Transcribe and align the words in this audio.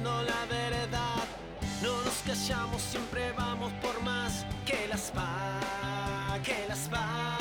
criticando, 0.00 0.22
sosteniendo 0.22 0.22
la 0.22 0.46
verdad. 0.46 1.24
No 1.82 2.02
nos 2.04 2.14
callamos, 2.26 2.82
siempre 2.82 3.32
vamos 3.32 3.72
por 3.82 4.02
más 4.02 4.44
que 4.66 4.86
las 4.88 5.12
va, 5.16 6.38
que 6.42 6.66
las 6.68 6.90
va. 6.92 7.38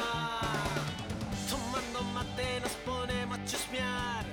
Tomando 1.50 2.04
mate 2.14 2.60
nos 2.62 2.72
ponemos 2.72 3.38
a 3.38 3.46
chusmear. 3.46 4.26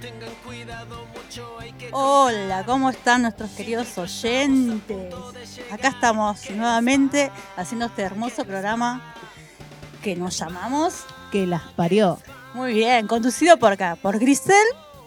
Tengan 0.00 0.34
cuidado, 0.44 1.06
mucho 1.14 1.58
hay 1.58 1.72
que. 1.72 1.88
Hola, 1.92 2.64
¿cómo 2.64 2.90
están 2.90 3.22
nuestros 3.22 3.50
queridos 3.52 3.96
oyentes? 3.98 5.14
Acá 5.70 5.88
estamos 5.88 6.50
nuevamente 6.50 7.30
haciendo 7.56 7.86
este 7.86 8.02
hermoso 8.02 8.44
programa 8.44 9.14
que 10.02 10.14
nos 10.14 10.38
llamamos 10.38 11.04
que 11.32 11.46
las 11.46 11.62
parió. 11.72 12.18
Muy 12.52 12.74
bien, 12.74 13.06
conducido 13.08 13.56
por 13.56 13.72
acá, 13.72 13.96
por 14.00 14.18
Grisel 14.18 14.54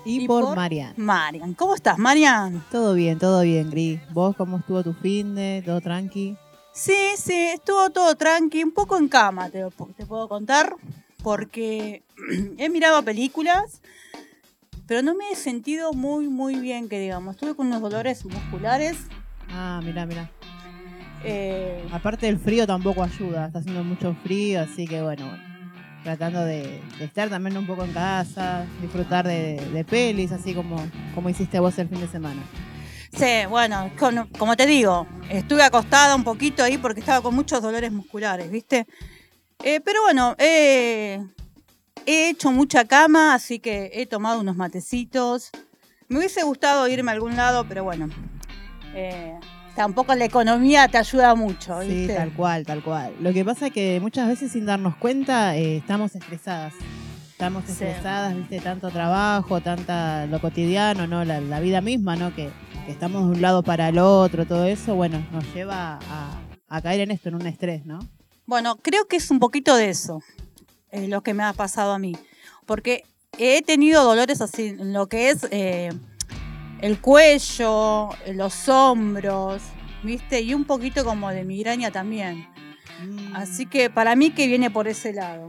y, 0.06 0.28
por, 0.28 0.56
Marian. 0.56 0.94
Marian, 0.98 1.54
¿cómo 1.54 1.76
estás, 1.76 1.98
Marian? 1.98 2.64
Todo 2.72 2.94
bien, 2.94 3.20
todo 3.20 3.42
bien, 3.42 3.70
Gris. 3.70 4.00
¿Vos 4.14 4.36
cómo 4.36 4.58
estuvo 4.58 4.84
tu 4.84 4.94
fin 4.94 5.36
de? 5.36 5.62
¿Todo 5.66 5.82
tranqui? 5.82 6.36
Sí, 6.72 6.94
sí, 7.18 7.34
estuvo 7.34 7.90
todo 7.90 8.16
tranqui, 8.16 8.64
un 8.64 8.72
poco 8.72 8.98
en 8.98 9.08
cama, 9.08 9.50
te, 9.50 9.64
te 9.96 10.06
puedo 10.06 10.28
contar, 10.28 10.76
porque 11.24 12.04
he 12.58 12.70
mirado 12.70 13.04
películas, 13.04 13.82
pero 14.86 15.02
no 15.02 15.16
me 15.16 15.32
he 15.32 15.36
sentido 15.36 15.94
muy, 15.94 16.28
muy 16.28 16.56
bien, 16.56 16.88
que 16.88 17.00
digamos. 17.00 17.36
Estuve 17.36 17.56
con 17.56 17.68
unos 17.68 17.82
dolores 17.82 18.24
musculares. 18.26 18.98
Ah, 19.50 19.82
mira, 19.84 20.06
mira. 20.06 20.30
Eh, 21.24 21.84
Aparte 21.92 22.28
del 22.28 22.38
frío 22.38 22.68
tampoco 22.68 23.04
ayuda, 23.04 23.48
está 23.48 23.60
haciendo 23.60 23.84
mucho 23.84 24.16
frío, 24.24 24.62
así 24.62 24.88
que 24.88 25.02
bueno, 25.02 25.26
bueno 25.28 25.47
tratando 26.08 26.46
de, 26.46 26.82
estar 27.02 27.30
también 27.30 27.58
un 27.58 27.68
poco 27.68 27.84
en 27.84 27.92
casa, 27.92 28.66
disfrutar 28.82 29.28
de, 29.28 29.86
pelis, 29.90 30.32
así 30.32 30.54
como, 30.54 30.78
como 31.14 31.30
hiciste 31.30 31.60
vos 31.60 31.78
el 31.80 31.90
fin 31.90 32.00
de 32.00 32.08
semana. 32.08 32.42
Sí, 33.14 33.46
bueno, 33.50 33.92
como 34.40 34.56
te 34.56 34.66
digo, 34.66 35.06
estuve 35.30 35.64
acostada 35.64 36.16
un 36.16 36.24
poquito 36.24 36.64
ahí 36.64 36.78
porque 36.78 37.02
estaba 37.02 37.22
con 37.22 37.36
muchos 37.36 37.62
dolores 37.62 37.92
musculares, 37.92 38.50
¿viste? 38.50 38.88
Eh, 39.62 39.82
pero 39.82 40.02
bueno, 40.04 40.34
he 40.40 41.20
hecho 42.06 42.54
mucha 42.54 42.86
cama, 42.86 43.34
así 43.34 43.60
que 43.60 43.92
he 43.94 44.06
tomado 44.06 44.40
unos 44.40 44.56
matecitos. 44.56 45.50
Me 46.08 46.20
hubiese 46.20 46.42
gustado 46.44 46.88
irme 46.88 47.12
a 47.12 47.16
algún 47.16 47.36
lado, 47.36 47.66
pero 47.68 47.84
bueno, 47.84 48.08
eh, 48.96 49.38
tampoco 49.78 50.16
la 50.16 50.26
economía 50.26 50.88
te 50.88 50.98
ayuda 50.98 51.36
mucho. 51.36 51.80
¿viste? 51.80 52.08
Sí, 52.08 52.14
tal 52.14 52.34
cual, 52.34 52.66
tal 52.66 52.84
cual. 52.84 53.14
Lo 53.22 53.32
que 53.32 53.46
pasa 53.46 53.68
es 53.68 53.74
que 53.74 54.00
muchas 54.02 54.28
veces 54.28 54.52
sin 54.52 54.66
darnos 54.66 54.96
cuenta 54.96 55.56
eh, 55.56 55.78
estamos 55.78 56.16
estresadas. 56.16 56.74
Estamos 57.30 57.70
estresadas, 57.70 58.36
viste, 58.36 58.60
tanto 58.60 58.90
trabajo, 58.90 59.62
tanta 59.62 60.26
lo 60.26 60.42
cotidiano, 60.42 61.06
¿no? 61.06 61.24
La, 61.24 61.60
vida 61.60 61.82
misma, 61.82 62.16
¿no? 62.16 62.34
Que, 62.34 62.50
estamos 62.88 63.30
de 63.30 63.36
un 63.36 63.42
lado 63.44 63.62
para 63.62 63.90
el 63.90 64.00
otro, 64.00 64.48
todo 64.48 64.66
eso, 64.66 64.96
bueno, 64.96 65.24
nos 65.32 65.44
lleva 65.54 66.00
a, 66.68 66.82
caer 66.82 67.02
en 67.02 67.12
esto, 67.12 67.30
en 67.30 67.36
un 67.36 67.46
estrés, 67.46 67.86
¿no? 67.86 68.00
Bueno, 68.48 68.78
creo 68.78 69.06
que 69.06 69.18
es 69.18 69.30
un 69.30 69.38
poquito 69.38 69.76
de 69.76 69.90
eso, 69.90 70.24
es 70.90 71.08
lo 71.08 71.22
que 71.22 71.36
me 71.36 71.44
ha 71.44 71.54
pasado 71.54 71.92
a 71.92 72.00
mí. 72.00 72.16
Porque 72.66 73.04
he 73.38 73.62
tenido 73.62 74.04
dolores 74.04 74.42
así, 74.42 74.76
lo 74.80 75.06
que 75.06 75.30
es 75.30 75.46
eh, 75.52 75.90
el 76.82 77.00
cuello, 77.00 78.10
los 78.34 78.70
hombros, 78.70 79.62
¿viste? 80.04 80.42
Y 80.42 80.54
un 80.54 80.66
poquito 80.66 81.04
como 81.04 81.30
de 81.30 81.44
migraña 81.44 81.92
también. 81.92 82.48
Mm. 83.04 83.36
Así 83.36 83.66
que 83.66 83.90
para 83.90 84.16
mí 84.16 84.32
que 84.32 84.48
viene 84.48 84.70
por 84.70 84.88
ese 84.88 85.14
lado. 85.14 85.48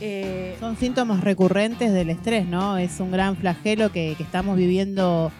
Eh, 0.00 0.56
Son 0.60 0.76
síntomas 0.76 1.20
recurrentes 1.20 1.92
del 1.92 2.10
estrés, 2.10 2.46
¿no? 2.46 2.78
Es 2.78 3.00
un 3.00 3.10
gran 3.10 3.36
flagelo 3.36 3.92
que, 3.92 4.12
estamos 4.12 4.56
viviendo 4.56 5.30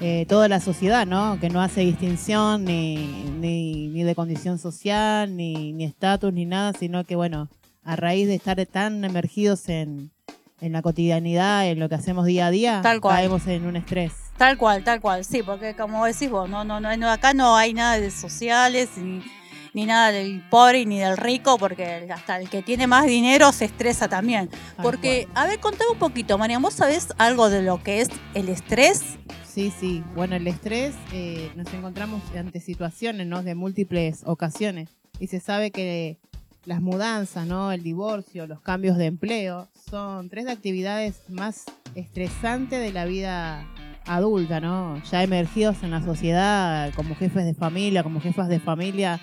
eh, 0.00 0.26
toda 0.28 0.48
la 0.48 0.60
sociedad, 0.60 1.06
¿no? 1.06 1.38
Que 1.40 1.48
no 1.48 1.62
hace 1.62 1.80
distinción 1.80 2.64
ni, 2.64 2.96
ni, 3.40 4.02
de 4.02 4.14
condición 4.14 4.58
social, 4.58 5.34
ni 5.36 5.82
estatus, 5.84 6.32
ni, 6.32 6.44
nada, 6.44 6.72
sino 6.74 7.04
que, 7.04 7.16
bueno, 7.16 7.48
a 7.84 7.96
raíz 7.96 8.28
de 8.28 8.34
estar 8.34 8.64
tan 8.66 9.04
emergidos 9.04 9.68
en, 9.68 10.10
en 10.60 10.72
la 10.72 10.82
cotidianidad, 10.82 11.68
en 11.68 11.80
lo 11.80 11.88
que 11.88 11.96
hacemos 11.96 12.24
día 12.24 12.46
a 12.46 12.50
día, 12.50 12.82
caemos 13.02 13.46
en 13.48 13.66
un 13.66 13.76
estrés. 13.76 14.21
Tal 14.42 14.58
cual, 14.58 14.82
tal 14.82 15.00
cual, 15.00 15.24
sí, 15.24 15.40
porque 15.44 15.76
como 15.76 16.04
decís 16.04 16.28
vos, 16.28 16.50
no, 16.50 16.64
no, 16.64 16.80
no, 16.80 17.10
acá 17.12 17.32
no 17.32 17.54
hay 17.54 17.74
nada 17.74 18.00
de 18.00 18.10
sociales 18.10 18.88
ni, 18.96 19.86
nada 19.86 20.10
del 20.10 20.42
pobre 20.50 20.84
ni 20.84 20.98
del 20.98 21.16
rico, 21.16 21.58
porque 21.58 22.08
hasta 22.12 22.40
el 22.40 22.50
que 22.50 22.60
tiene 22.60 22.88
más 22.88 23.06
dinero 23.06 23.52
se 23.52 23.66
estresa 23.66 24.08
también. 24.08 24.50
porque, 24.82 25.28
a 25.36 25.46
ver, 25.46 25.60
contame 25.60 25.92
un 25.92 25.98
poquito, 26.00 26.38
María, 26.38 26.58
¿vos 26.58 26.74
sabés 26.74 27.10
algo 27.18 27.50
de 27.50 27.62
lo 27.62 27.84
que 27.84 28.00
es 28.00 28.08
el 28.34 28.48
estrés? 28.48 29.04
Sí, 29.46 29.72
sí. 29.78 30.02
Bueno, 30.16 30.34
el 30.34 30.48
estrés 30.48 30.96
eh, 31.12 31.52
nos 31.54 31.72
encontramos 31.72 32.20
ante 32.36 32.58
situaciones, 32.58 33.28
¿no? 33.28 33.44
De 33.44 33.54
múltiples 33.54 34.22
ocasiones. 34.24 34.90
Y 35.20 35.28
se 35.28 35.38
sabe 35.38 35.70
que 35.70 36.18
las 36.64 36.80
mudanzas, 36.80 37.46
¿no? 37.46 37.70
El 37.70 37.84
divorcio, 37.84 38.48
los 38.48 38.60
cambios 38.60 38.96
de 38.96 39.06
empleo, 39.06 39.68
son 39.88 40.28
tres 40.30 40.46
de 40.46 40.50
actividades 40.50 41.22
más 41.28 41.66
estresantes 41.94 42.80
de 42.80 42.92
la 42.92 43.04
vida 43.04 43.68
adulta, 44.06 44.60
¿no? 44.60 45.02
Ya 45.10 45.22
emergidos 45.22 45.82
en 45.82 45.90
la 45.90 46.02
sociedad 46.02 46.92
como 46.94 47.14
jefes 47.14 47.44
de 47.44 47.54
familia, 47.54 48.02
como 48.02 48.20
jefas 48.20 48.48
de 48.48 48.60
familia, 48.60 49.20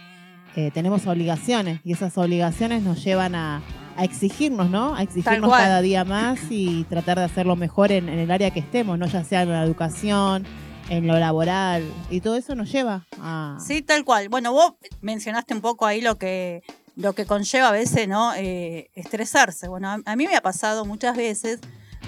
eh, 0.55 0.71
tenemos 0.73 1.05
obligaciones 1.05 1.79
y 1.83 1.93
esas 1.93 2.17
obligaciones 2.17 2.83
nos 2.83 3.03
llevan 3.03 3.35
a, 3.35 3.61
exigirnos, 3.99 4.69
¿no? 4.69 4.95
A 4.95 5.03
exigirnos 5.03 5.51
cada 5.51 5.81
día 5.81 6.05
más 6.05 6.39
y 6.49 6.85
tratar 6.85 7.17
de 7.17 7.25
hacerlo 7.25 7.57
mejor 7.57 7.91
en, 7.91 8.07
el 8.07 8.31
área 8.31 8.49
que 8.49 8.61
estemos, 8.61 8.97
¿no? 8.97 9.05
Ya 9.07 9.25
sea 9.25 9.41
en 9.41 9.49
la 9.49 9.61
educación, 9.61 10.45
en 10.89 11.05
lo 11.05 11.19
laboral 11.19 11.83
y 12.09 12.21
todo 12.21 12.37
eso 12.37 12.55
nos 12.55 12.71
lleva 12.71 13.05
a... 13.21 13.57
Sí, 13.59 13.81
tal 13.81 14.05
cual. 14.05 14.29
Bueno, 14.29 14.53
vos 14.53 14.75
mencionaste 15.01 15.53
un 15.53 15.59
poco 15.59 15.85
ahí 15.85 15.99
lo 15.99 16.17
que 16.17 16.63
lo 16.95 17.13
que 17.13 17.25
conlleva 17.25 17.69
a 17.69 17.71
veces, 17.71 18.07
¿no? 18.09 18.33
Eh, 18.35 18.89
estresarse. 18.93 19.69
Bueno, 19.69 20.01
a, 20.05 20.15
mí 20.17 20.27
me 20.27 20.35
ha 20.35 20.41
pasado 20.41 20.85
muchas 20.85 21.15
veces. 21.15 21.59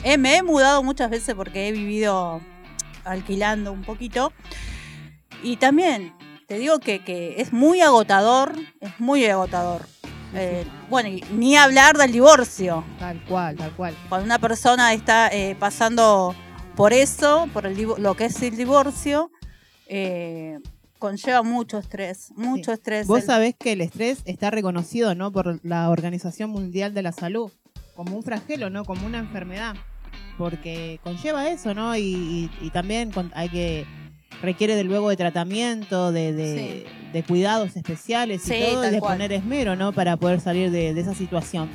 Eh, 0.03 0.17
me 0.17 0.35
he 0.35 0.43
mudado 0.43 0.83
muchas 0.83 1.09
veces 1.09 1.33
porque 1.33 1.69
he 1.69 1.71
vivido 1.71 2.41
alquilando 3.05 3.71
un 3.71 3.83
poquito. 3.83 4.33
Y 5.43 5.57
también 5.57 6.13
te 6.47 6.57
digo 6.57 6.79
que, 6.79 7.35
es 7.37 7.53
muy 7.53 7.81
agotador, 7.81 8.53
es 8.79 8.99
muy 8.99 9.25
agotador. 9.25 9.85
Eh, 10.33 10.65
bueno, 10.89 11.09
ni 11.33 11.55
hablar 11.57 11.97
del 11.97 12.11
divorcio. 12.11 12.83
Tal 12.99 13.23
cual, 13.25 13.57
tal 13.57 13.71
cual. 13.71 13.95
Cuando 14.07 14.25
una 14.25 14.39
persona 14.39 14.93
está 14.93 15.27
eh, 15.27 15.55
pasando 15.59 16.35
por 16.75 16.93
eso, 16.93 17.49
por 17.53 17.65
el, 17.65 17.81
lo 17.97 18.15
que 18.15 18.25
es 18.25 18.41
el 18.41 18.55
divorcio, 18.55 19.31
eh, 19.87 20.59
conlleva 20.99 21.43
mucho 21.43 21.79
estrés, 21.79 22.31
mucho 22.35 22.71
estrés. 22.71 23.07
Vos 23.07 23.25
sabés 23.25 23.55
que 23.57 23.73
el 23.73 23.81
estrés 23.81 24.19
está 24.25 24.51
reconocido, 24.51 25.15
¿no? 25.15 25.31
Por 25.31 25.59
la 25.65 25.89
Organización 25.89 26.49
Mundial 26.49 26.93
de 26.93 27.01
la 27.01 27.11
Salud 27.11 27.51
como 27.95 28.15
un 28.15 28.23
flagelo, 28.23 28.69
¿no? 28.69 28.85
Como 28.85 29.05
una 29.05 29.19
enfermedad 29.19 29.75
porque 30.37 30.99
conlleva 31.03 31.49
eso, 31.49 31.73
¿no? 31.73 31.95
Y, 31.95 32.49
también 32.73 33.11
hay 33.33 33.49
que 33.49 33.85
requiere 34.41 34.75
de 34.75 34.83
luego 34.83 35.09
de 35.09 35.17
tratamiento, 35.17 36.11
de, 36.11 36.85
cuidados 37.27 37.75
especiales 37.75 38.47
y 38.47 38.59
todo, 38.59 38.87
y 38.87 38.91
de 38.91 38.99
poner 38.99 39.31
esmero, 39.31 39.75
¿no? 39.75 39.93
Para 39.93 40.17
poder 40.17 40.39
salir 40.39 40.71
de, 40.71 40.89
esa 40.89 41.13
situación. 41.13 41.69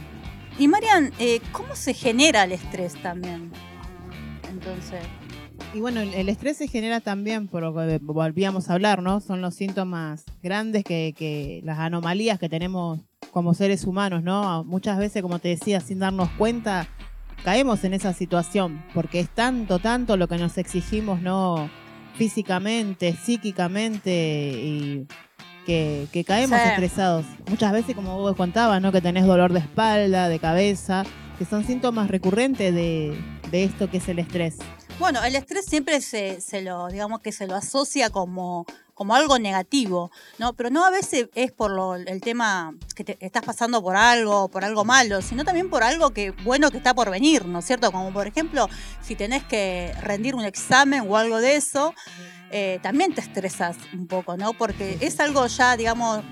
Y 0.58 0.68
Marian, 0.68 1.12
eh, 1.18 1.40
¿cómo 1.52 1.76
se 1.76 1.92
genera 1.92 2.44
el 2.44 2.52
estrés 2.52 2.94
también? 3.02 3.52
Entonces. 4.48 5.00
Y 5.74 5.80
bueno, 5.80 6.00
el, 6.00 6.28
estrés 6.28 6.56
se 6.56 6.68
genera 6.68 7.00
también, 7.00 7.48
por 7.48 7.62
lo 7.62 7.74
que 7.74 7.98
volvíamos 8.00 8.70
a 8.70 8.74
hablar, 8.74 9.02
¿no? 9.02 9.20
Son 9.20 9.42
los 9.42 9.54
síntomas 9.54 10.24
grandes 10.42 10.84
que, 10.84 11.14
que 11.16 11.60
las 11.64 11.78
anomalías 11.78 12.38
que 12.38 12.48
tenemos 12.48 13.00
como 13.30 13.52
seres 13.52 13.84
humanos, 13.84 14.22
¿no? 14.22 14.64
Muchas 14.64 14.98
veces, 14.98 15.20
como 15.20 15.38
te 15.38 15.48
decía, 15.48 15.80
sin 15.80 15.98
darnos 15.98 16.30
cuenta, 16.38 16.88
caemos 17.44 17.84
en 17.84 17.94
esa 17.94 18.12
situación, 18.12 18.84
porque 18.94 19.20
es 19.20 19.28
tanto, 19.28 19.78
tanto 19.78 20.16
lo 20.16 20.28
que 20.28 20.38
nos 20.38 20.58
exigimos, 20.58 21.20
¿no? 21.20 21.70
Físicamente, 22.16 23.14
psíquicamente, 23.14 24.10
y 24.10 25.06
que, 25.66 26.24
caemos 26.26 26.58
estresados. 26.60 27.26
Muchas 27.48 27.72
veces, 27.72 27.94
como 27.94 28.18
vos 28.18 28.36
contabas, 28.36 28.80
¿no? 28.80 28.92
Que 28.92 29.00
tenés 29.00 29.26
dolor 29.26 29.52
de 29.52 29.60
espalda, 29.60 30.28
de 30.28 30.38
cabeza, 30.38 31.04
que 31.38 31.44
son 31.44 31.64
síntomas 31.64 32.08
recurrentes 32.08 32.72
de, 32.74 33.18
de 33.50 33.64
esto 33.64 33.90
que 33.90 33.98
es 33.98 34.08
el 34.08 34.18
estrés. 34.18 34.56
Bueno, 34.98 35.22
el 35.24 35.36
estrés 35.36 35.66
siempre 35.66 36.00
se, 36.00 36.40
se 36.40 36.62
lo, 36.62 36.88
digamos 36.88 37.20
que 37.20 37.32
se 37.32 37.46
lo 37.46 37.54
asocia 37.54 38.08
como 38.08 38.64
como 38.96 39.14
algo 39.14 39.38
negativo, 39.38 40.10
¿no? 40.38 40.54
Pero 40.54 40.70
no 40.70 40.82
a 40.82 40.90
veces 40.90 41.28
es 41.34 41.52
por 41.52 41.70
lo, 41.70 41.96
el 41.96 42.20
tema 42.22 42.74
que 42.94 43.04
te, 43.04 43.18
estás 43.20 43.44
pasando 43.44 43.82
por 43.82 43.94
algo, 43.94 44.48
por 44.48 44.64
algo 44.64 44.86
malo, 44.86 45.20
sino 45.20 45.44
también 45.44 45.68
por 45.68 45.82
algo 45.82 46.10
que 46.10 46.30
bueno 46.30 46.70
que 46.70 46.78
está 46.78 46.94
por 46.94 47.10
venir, 47.10 47.44
¿no 47.44 47.58
es 47.58 47.66
cierto? 47.66 47.92
Como 47.92 48.10
por 48.10 48.26
ejemplo, 48.26 48.70
si 49.02 49.14
tenés 49.14 49.44
que 49.44 49.92
rendir 50.00 50.34
un 50.34 50.46
examen 50.46 51.04
o 51.06 51.18
algo 51.18 51.42
de 51.42 51.56
eso, 51.56 51.92
eh, 52.50 52.80
también 52.82 53.14
te 53.14 53.20
estresas 53.20 53.76
un 53.92 54.06
poco, 54.06 54.38
¿no? 54.38 54.54
Porque 54.54 54.96
es 55.02 55.20
algo 55.20 55.46
ya, 55.46 55.76
digamos, 55.76 56.22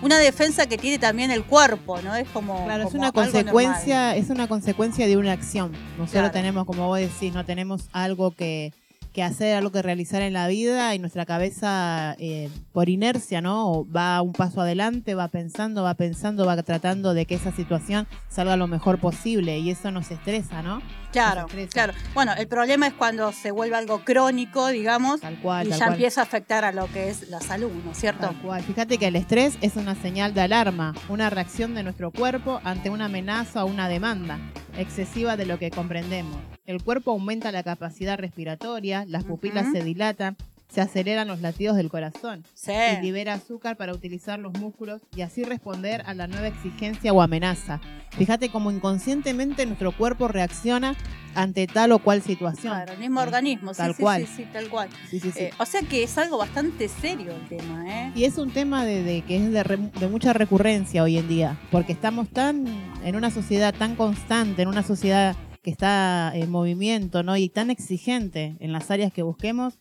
una 0.00 0.18
defensa 0.18 0.64
que 0.64 0.78
tiene 0.78 0.98
también 0.98 1.30
el 1.30 1.44
cuerpo, 1.44 2.00
¿no? 2.00 2.16
Es 2.16 2.26
como. 2.30 2.64
Claro, 2.64 2.88
es 2.88 2.94
una 2.94 3.12
consecuencia, 3.12 4.16
es 4.16 4.30
una 4.30 4.48
consecuencia 4.48 5.06
de 5.06 5.18
una 5.18 5.32
acción. 5.32 5.72
Nosotros 5.98 6.32
tenemos, 6.32 6.64
como 6.64 6.86
vos 6.86 7.00
decís, 7.00 7.34
no 7.34 7.44
tenemos 7.44 7.90
algo 7.92 8.30
que 8.30 8.72
que 9.18 9.24
hacer, 9.24 9.56
algo 9.56 9.72
que 9.72 9.82
realizar 9.82 10.22
en 10.22 10.32
la 10.32 10.46
vida 10.46 10.94
y 10.94 11.00
nuestra 11.00 11.26
cabeza 11.26 12.14
eh, 12.20 12.50
por 12.72 12.88
inercia, 12.88 13.40
¿no? 13.40 13.84
Va 13.90 14.22
un 14.22 14.32
paso 14.32 14.60
adelante, 14.60 15.16
va 15.16 15.26
pensando, 15.26 15.82
va 15.82 15.94
pensando, 15.94 16.46
va 16.46 16.62
tratando 16.62 17.14
de 17.14 17.26
que 17.26 17.34
esa 17.34 17.50
situación 17.50 18.06
salga 18.28 18.56
lo 18.56 18.68
mejor 18.68 19.00
posible 19.00 19.58
y 19.58 19.70
eso 19.70 19.90
nos 19.90 20.12
estresa, 20.12 20.62
¿no? 20.62 20.82
Claro, 21.12 21.46
claro. 21.72 21.92
Bueno, 22.14 22.32
el 22.36 22.46
problema 22.48 22.86
es 22.86 22.92
cuando 22.92 23.32
se 23.32 23.50
vuelve 23.50 23.76
algo 23.76 24.04
crónico, 24.04 24.68
digamos, 24.68 25.20
Tal 25.20 25.38
cual, 25.40 25.66
y 25.66 25.70
tal 25.70 25.78
ya 25.78 25.84
cual. 25.86 25.94
empieza 25.96 26.20
a 26.20 26.24
afectar 26.24 26.64
a 26.64 26.72
lo 26.72 26.86
que 26.92 27.08
es 27.08 27.28
la 27.30 27.40
salud, 27.40 27.70
¿no 27.84 27.92
es 27.92 27.98
cierto? 27.98 28.26
Tal 28.26 28.36
cual. 28.42 28.62
Fíjate 28.62 28.98
que 28.98 29.06
el 29.06 29.16
estrés 29.16 29.56
es 29.62 29.76
una 29.76 29.94
señal 29.94 30.34
de 30.34 30.42
alarma, 30.42 30.94
una 31.08 31.30
reacción 31.30 31.74
de 31.74 31.82
nuestro 31.82 32.10
cuerpo 32.10 32.60
ante 32.64 32.90
una 32.90 33.06
amenaza 33.06 33.64
o 33.64 33.68
una 33.68 33.88
demanda 33.88 34.38
excesiva 34.76 35.36
de 35.36 35.46
lo 35.46 35.58
que 35.58 35.70
comprendemos. 35.70 36.36
El 36.66 36.82
cuerpo 36.82 37.12
aumenta 37.12 37.50
la 37.52 37.62
capacidad 37.62 38.18
respiratoria, 38.18 39.04
las 39.08 39.24
pupilas 39.24 39.72
se 39.72 39.82
dilatan, 39.82 40.36
se 40.68 40.80
aceleran 40.80 41.28
los 41.28 41.40
latidos 41.40 41.76
del 41.76 41.88
corazón 41.88 42.44
Sí. 42.54 42.72
y 42.98 43.02
libera 43.02 43.34
azúcar 43.34 43.76
para 43.76 43.92
utilizar 43.92 44.38
los 44.38 44.52
músculos 44.58 45.00
y 45.16 45.22
así 45.22 45.42
responder 45.44 46.02
a 46.06 46.14
la 46.14 46.26
nueva 46.26 46.46
exigencia 46.48 47.12
o 47.12 47.22
amenaza. 47.22 47.80
Fíjate 48.10 48.50
cómo 48.50 48.70
inconscientemente 48.70 49.64
nuestro 49.66 49.92
cuerpo 49.96 50.28
reacciona 50.28 50.94
ante 51.34 51.66
tal 51.66 51.92
o 51.92 51.98
cual 52.00 52.20
situación. 52.22 52.72
Claro, 52.72 52.92
el 52.94 52.98
mismo 52.98 53.20
organismo, 53.20 53.72
Tal 53.72 53.94
sí, 53.94 54.02
cual. 54.02 54.26
sí, 54.26 54.32
sí, 54.38 54.46
tal 54.52 54.68
cual. 54.68 54.88
Sí, 55.08 55.20
sí, 55.20 55.30
sí. 55.30 55.38
Eh, 55.44 55.50
o 55.58 55.64
sea 55.66 55.82
que 55.82 56.02
es 56.02 56.18
algo 56.18 56.36
bastante 56.38 56.88
serio 56.88 57.32
el 57.32 57.48
tema, 57.48 57.84
¿eh? 58.08 58.12
Y 58.14 58.24
es 58.24 58.38
un 58.38 58.50
tema 58.50 58.84
de, 58.84 59.02
de 59.02 59.22
que 59.22 59.36
es 59.36 59.52
de, 59.52 59.62
re- 59.62 59.76
de 60.00 60.08
mucha 60.08 60.32
recurrencia 60.32 61.02
hoy 61.02 61.16
en 61.18 61.28
día, 61.28 61.56
porque 61.70 61.92
estamos 61.92 62.28
tan 62.28 62.66
en 63.04 63.14
una 63.16 63.30
sociedad 63.30 63.72
tan 63.74 63.94
constante, 63.94 64.62
en 64.62 64.68
una 64.68 64.82
sociedad 64.82 65.36
que 65.68 65.72
está 65.72 66.32
en 66.34 66.50
movimiento, 66.50 67.22
¿no? 67.22 67.36
Y 67.36 67.50
tan 67.50 67.70
exigente 67.70 68.56
en 68.60 68.72
las 68.72 68.90
áreas 68.90 69.12
que 69.12 69.22
busquemos, 69.22 69.74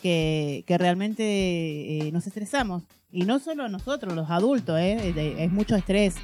que, 0.00 0.62
que 0.64 0.78
realmente 0.78 1.24
eh, 2.06 2.12
nos 2.12 2.28
estresamos. 2.28 2.84
Y 3.10 3.24
no 3.24 3.40
solo 3.40 3.68
nosotros, 3.68 4.14
los 4.14 4.30
adultos, 4.30 4.78
¿eh? 4.78 5.12
Es 5.38 5.50
mucho 5.50 5.74
estrés 5.74 6.14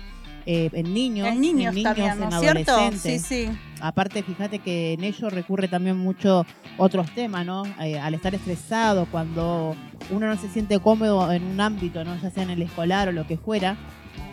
eh, 0.47 0.71
en 0.73 0.95
niños, 0.95 1.27
En 1.27 1.41
niños, 1.41 1.75
también, 1.83 2.21
¿no 2.21 2.27
en 2.27 2.41
cierto? 2.41 2.71
adolescentes. 2.71 3.23
Sí, 3.23 3.47
sí. 3.47 3.59
Aparte, 3.81 4.23
fíjate 4.23 4.61
que 4.61 4.93
en 4.93 5.03
ello 5.03 5.29
recurre 5.29 5.67
también 5.67 5.97
mucho 5.97 6.47
otros 6.79 7.13
temas, 7.13 7.45
¿no? 7.45 7.65
Eh, 7.83 7.99
al 7.99 8.15
estar 8.15 8.33
estresado, 8.33 9.07
cuando 9.11 9.75
uno 10.11 10.29
no 10.29 10.37
se 10.37 10.49
siente 10.49 10.79
cómodo 10.79 11.33
en 11.33 11.43
un 11.43 11.61
ámbito, 11.61 12.05
¿no? 12.05 12.17
Ya 12.23 12.31
sea 12.31 12.45
en 12.45 12.51
el 12.51 12.63
escolar 12.63 13.09
o 13.09 13.13
lo 13.13 13.27
que 13.27 13.37
fuera, 13.37 13.77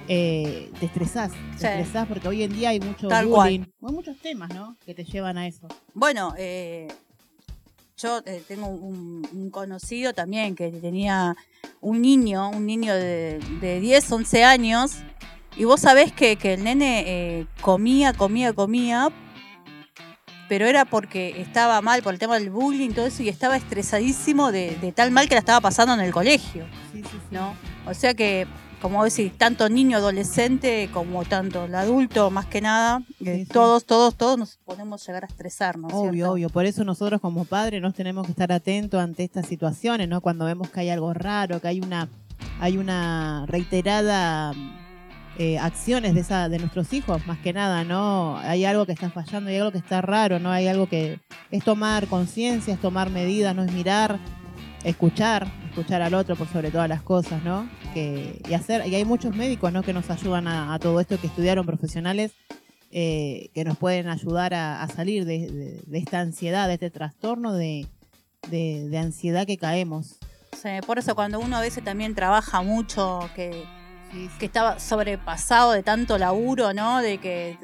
eh, 0.07 0.71
te 0.79 0.85
estresás. 0.85 1.31
Te 1.31 1.37
Sí. 1.59 1.65
estresás 1.67 2.07
porque 2.07 2.27
hoy 2.27 2.43
en 2.43 2.53
día 2.53 2.69
hay 2.69 2.79
mucho 2.79 3.07
Tal 3.07 3.25
bullying. 3.27 3.61
Hay 3.61 3.93
muchos 3.93 4.17
temas, 4.17 4.49
¿no? 4.53 4.75
Que 4.85 4.93
te 4.93 5.03
llevan 5.03 5.37
a 5.37 5.47
eso. 5.47 5.67
Bueno, 5.93 6.33
eh, 6.37 6.87
yo 7.97 8.21
eh, 8.25 8.43
tengo 8.47 8.67
un, 8.67 9.27
un 9.33 9.49
conocido 9.49 10.13
también 10.13 10.55
que 10.55 10.69
tenía 10.69 11.35
un 11.81 12.01
niño, 12.01 12.49
un 12.49 12.65
niño 12.65 12.93
de, 12.93 13.39
de 13.61 13.79
10, 13.79 14.11
11 14.11 14.43
años, 14.43 14.97
y 15.55 15.63
vos 15.63 15.81
sabés 15.81 16.11
que, 16.11 16.35
que 16.35 16.53
el 16.53 16.63
nene 16.63 17.03
eh, 17.07 17.45
comía, 17.61 18.13
comía, 18.13 18.53
comía, 18.53 19.09
pero 20.47 20.65
era 20.65 20.85
porque 20.85 21.41
estaba 21.41 21.81
mal 21.81 22.03
por 22.03 22.13
el 22.13 22.19
tema 22.19 22.37
del 22.39 22.49
bullying 22.51 22.91
y 22.91 22.93
todo 22.93 23.07
eso, 23.07 23.23
y 23.23 23.29
estaba 23.29 23.57
estresadísimo 23.57 24.51
de, 24.51 24.77
de 24.77 24.91
tal 24.91 25.11
mal 25.11 25.27
que 25.27 25.35
la 25.35 25.39
estaba 25.39 25.59
pasando 25.61 25.93
en 25.95 25.99
el 26.01 26.11
colegio, 26.13 26.65
Sí, 26.93 27.01
sí, 27.01 27.09
sí. 27.11 27.17
¿no? 27.31 27.55
O 27.87 27.93
sea 27.93 28.13
que, 28.13 28.47
como 28.81 29.03
decís, 29.03 29.31
tanto 29.37 29.67
niño 29.69 29.97
adolescente 29.97 30.89
como 30.93 31.25
tanto 31.25 31.65
el 31.65 31.75
adulto, 31.75 32.29
más 32.29 32.45
que 32.45 32.61
nada, 32.61 33.01
eh, 33.21 33.37
Sí, 33.39 33.45
sí. 33.45 33.51
todos, 33.51 33.85
todos, 33.85 34.15
todos 34.15 34.37
nos 34.37 34.57
podemos 34.65 35.05
llegar 35.05 35.23
a 35.23 35.27
estresar, 35.27 35.77
¿no 35.77 35.87
es 35.87 35.93
Obvio, 35.93 36.11
cierto? 36.13 36.31
obvio. 36.33 36.49
Por 36.49 36.65
eso 36.65 36.83
nosotros 36.83 37.19
como 37.21 37.45
padres 37.45 37.81
nos 37.81 37.93
tenemos 37.93 38.25
que 38.25 38.31
estar 38.31 38.51
atentos 38.51 39.01
ante 39.01 39.23
estas 39.23 39.47
situaciones, 39.47 40.07
¿no? 40.07 40.21
Cuando 40.21 40.45
vemos 40.45 40.69
que 40.69 40.81
hay 40.81 40.89
algo 40.89 41.13
raro, 41.13 41.59
que 41.59 41.67
hay 41.67 41.79
una, 41.79 42.07
hay 42.59 42.77
una 42.77 43.45
reiterada 43.47 44.53
eh, 45.39 45.59
acciones 45.59 46.15
de 46.15 46.21
esa, 46.21 46.49
de 46.49 46.57
nuestros 46.57 46.93
hijos, 46.93 47.25
más 47.27 47.37
que 47.39 47.53
nada, 47.53 47.83
¿no? 47.83 48.37
Hay 48.39 48.65
algo 48.65 48.85
que 48.87 48.91
está 48.91 49.09
fallando, 49.11 49.49
hay 49.51 49.57
algo 49.57 49.71
que 49.71 49.77
está 49.77 50.01
raro, 50.01 50.39
¿no? 50.39 50.51
Hay 50.51 50.67
algo 50.67 50.87
que 50.87 51.19
es 51.51 51.63
tomar 51.63 52.07
conciencia, 52.07 52.73
es 52.73 52.81
tomar 52.81 53.11
medidas, 53.11 53.55
no 53.55 53.63
es 53.63 53.71
mirar, 53.71 54.19
escuchar, 54.89 55.47
escuchar 55.69 56.01
al 56.01 56.13
otro 56.13 56.35
por 56.35 56.47
sobre 56.47 56.71
todas 56.71 56.89
las 56.89 57.01
cosas, 57.01 57.43
¿no? 57.43 57.69
Que, 57.93 58.41
y 58.49 58.53
hacer, 58.53 58.87
y 58.87 58.95
hay 58.95 59.05
muchos 59.05 59.35
médicos, 59.35 59.71
¿no? 59.73 59.83
Que 59.83 59.93
nos 59.93 60.09
ayudan 60.09 60.47
a, 60.47 60.73
a 60.73 60.79
todo 60.79 60.99
esto, 60.99 61.19
que 61.19 61.27
estudiaron 61.27 61.65
profesionales 61.65 62.31
eh, 62.91 63.49
que 63.53 63.65
nos 63.65 63.77
pueden 63.77 64.07
ayudar 64.07 64.53
a, 64.53 64.81
a 64.81 64.87
salir 64.87 65.25
de, 65.25 65.51
de- 65.51 65.81
de 65.85 65.97
esta 65.97 66.19
ansiedad, 66.21 66.67
de 66.67 66.75
este 66.75 66.89
trastorno 66.89 67.53
de, 67.53 67.85
de- 68.49 68.97
ansiedad 68.97 69.45
que 69.45 69.57
caemos. 69.57 70.15
Sí, 70.53 70.69
por 70.85 70.97
eso 70.97 71.13
cuando 71.13 71.39
uno 71.39 71.57
a 71.57 71.61
veces 71.61 71.83
también 71.83 72.15
trabaja 72.15 72.61
mucho, 72.61 73.29
que, 73.35 73.63
que 74.39 74.45
estaba 74.45 74.79
sobrepasado 74.79 75.73
de 75.73 75.83
tanto 75.83 76.17
laburo, 76.17 76.73
¿no? 76.73 77.01
De 77.01 77.17
que, 77.17 77.57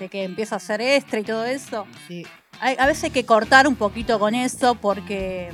de 0.00 0.08
que 0.08 0.24
empieza 0.24 0.54
a 0.54 0.58
hacer 0.58 0.80
extra 0.80 1.20
y 1.20 1.24
todo 1.24 1.44
eso. 1.44 1.86
Sí, 2.08 2.24
Hay- 2.60 2.76
a 2.78 2.86
veces 2.86 3.04
hay 3.04 3.10
que 3.10 3.24
cortar 3.26 3.68
un 3.68 3.76
poquito 3.76 4.18
con 4.18 4.34
eso 4.34 4.74
porque 4.76 5.50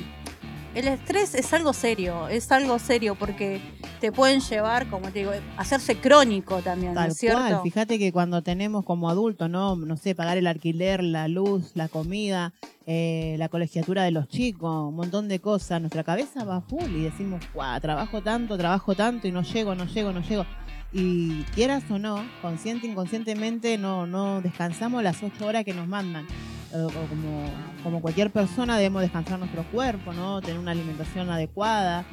el 0.76 0.88
estrés 0.88 1.34
es 1.34 1.54
algo 1.54 1.72
serio, 1.72 2.28
es 2.28 2.52
algo 2.52 2.78
serio 2.78 3.14
porque 3.14 3.62
te 3.98 4.12
pueden 4.12 4.40
llevar, 4.40 4.86
como 4.90 5.10
te 5.10 5.20
digo, 5.20 5.30
a 5.30 5.60
hacerse 5.60 5.96
crónico 5.96 6.60
también, 6.60 6.92
¿no 6.92 7.02
es 7.02 7.16
cierto? 7.16 7.40
cual. 7.40 7.60
Fíjate 7.62 7.98
que 7.98 8.12
cuando 8.12 8.42
tenemos 8.42 8.84
como 8.84 9.08
adultos, 9.08 9.48
¿no? 9.48 9.74
No 9.74 9.96
sé, 9.96 10.14
pagar 10.14 10.36
el 10.36 10.46
alquiler, 10.46 11.02
la 11.02 11.28
luz, 11.28 11.72
la 11.74 11.88
comida, 11.88 12.52
eh, 12.84 13.36
la 13.38 13.48
colegiatura 13.48 14.04
de 14.04 14.10
los 14.10 14.28
chicos, 14.28 14.90
un 14.90 14.96
montón 14.96 15.28
de 15.28 15.40
cosas, 15.40 15.80
nuestra 15.80 16.04
cabeza 16.04 16.44
va 16.44 16.60
full 16.60 16.94
y 16.94 17.04
decimos, 17.04 17.42
guau, 17.54 17.80
trabajo 17.80 18.22
tanto, 18.22 18.58
trabajo 18.58 18.94
tanto 18.94 19.26
y 19.26 19.32
no 19.32 19.40
llego, 19.42 19.74
no 19.74 19.86
llego, 19.86 20.12
no 20.12 20.20
llego. 20.20 20.44
Y 20.92 21.42
quieras 21.54 21.84
o 21.90 21.98
no, 21.98 22.22
consciente, 22.42 22.86
inconscientemente, 22.86 23.78
no, 23.78 24.06
no 24.06 24.42
descansamos 24.42 25.02
las 25.02 25.22
ocho 25.22 25.46
horas 25.46 25.64
que 25.64 25.72
nos 25.72 25.88
mandan. 25.88 26.26
O 26.74 26.90
como, 26.90 27.50
como 27.86 28.02
cualquier 28.02 28.32
persona 28.32 28.78
debemos 28.78 29.02
descansar 29.02 29.38
nuestro 29.38 29.62
cuerpo, 29.70 30.12
¿no? 30.12 30.40
Tener 30.40 30.58
una 30.58 30.72
alimentación 30.72 31.30
adecuada. 31.30 32.04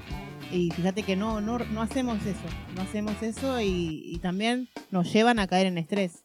Y 0.51 0.69
fíjate 0.69 1.01
que 1.01 1.15
no, 1.15 1.41
no, 1.41 1.57
no 1.57 1.81
hacemos 1.81 2.23
eso, 2.27 2.45
no 2.75 2.83
hacemos 2.83 3.19
eso 3.23 3.59
y, 3.59 4.03
y 4.05 4.19
también 4.19 4.69
nos 4.91 5.11
llevan 5.11 5.39
a 5.39 5.47
caer 5.47 5.65
en 5.65 5.79
estrés, 5.79 6.23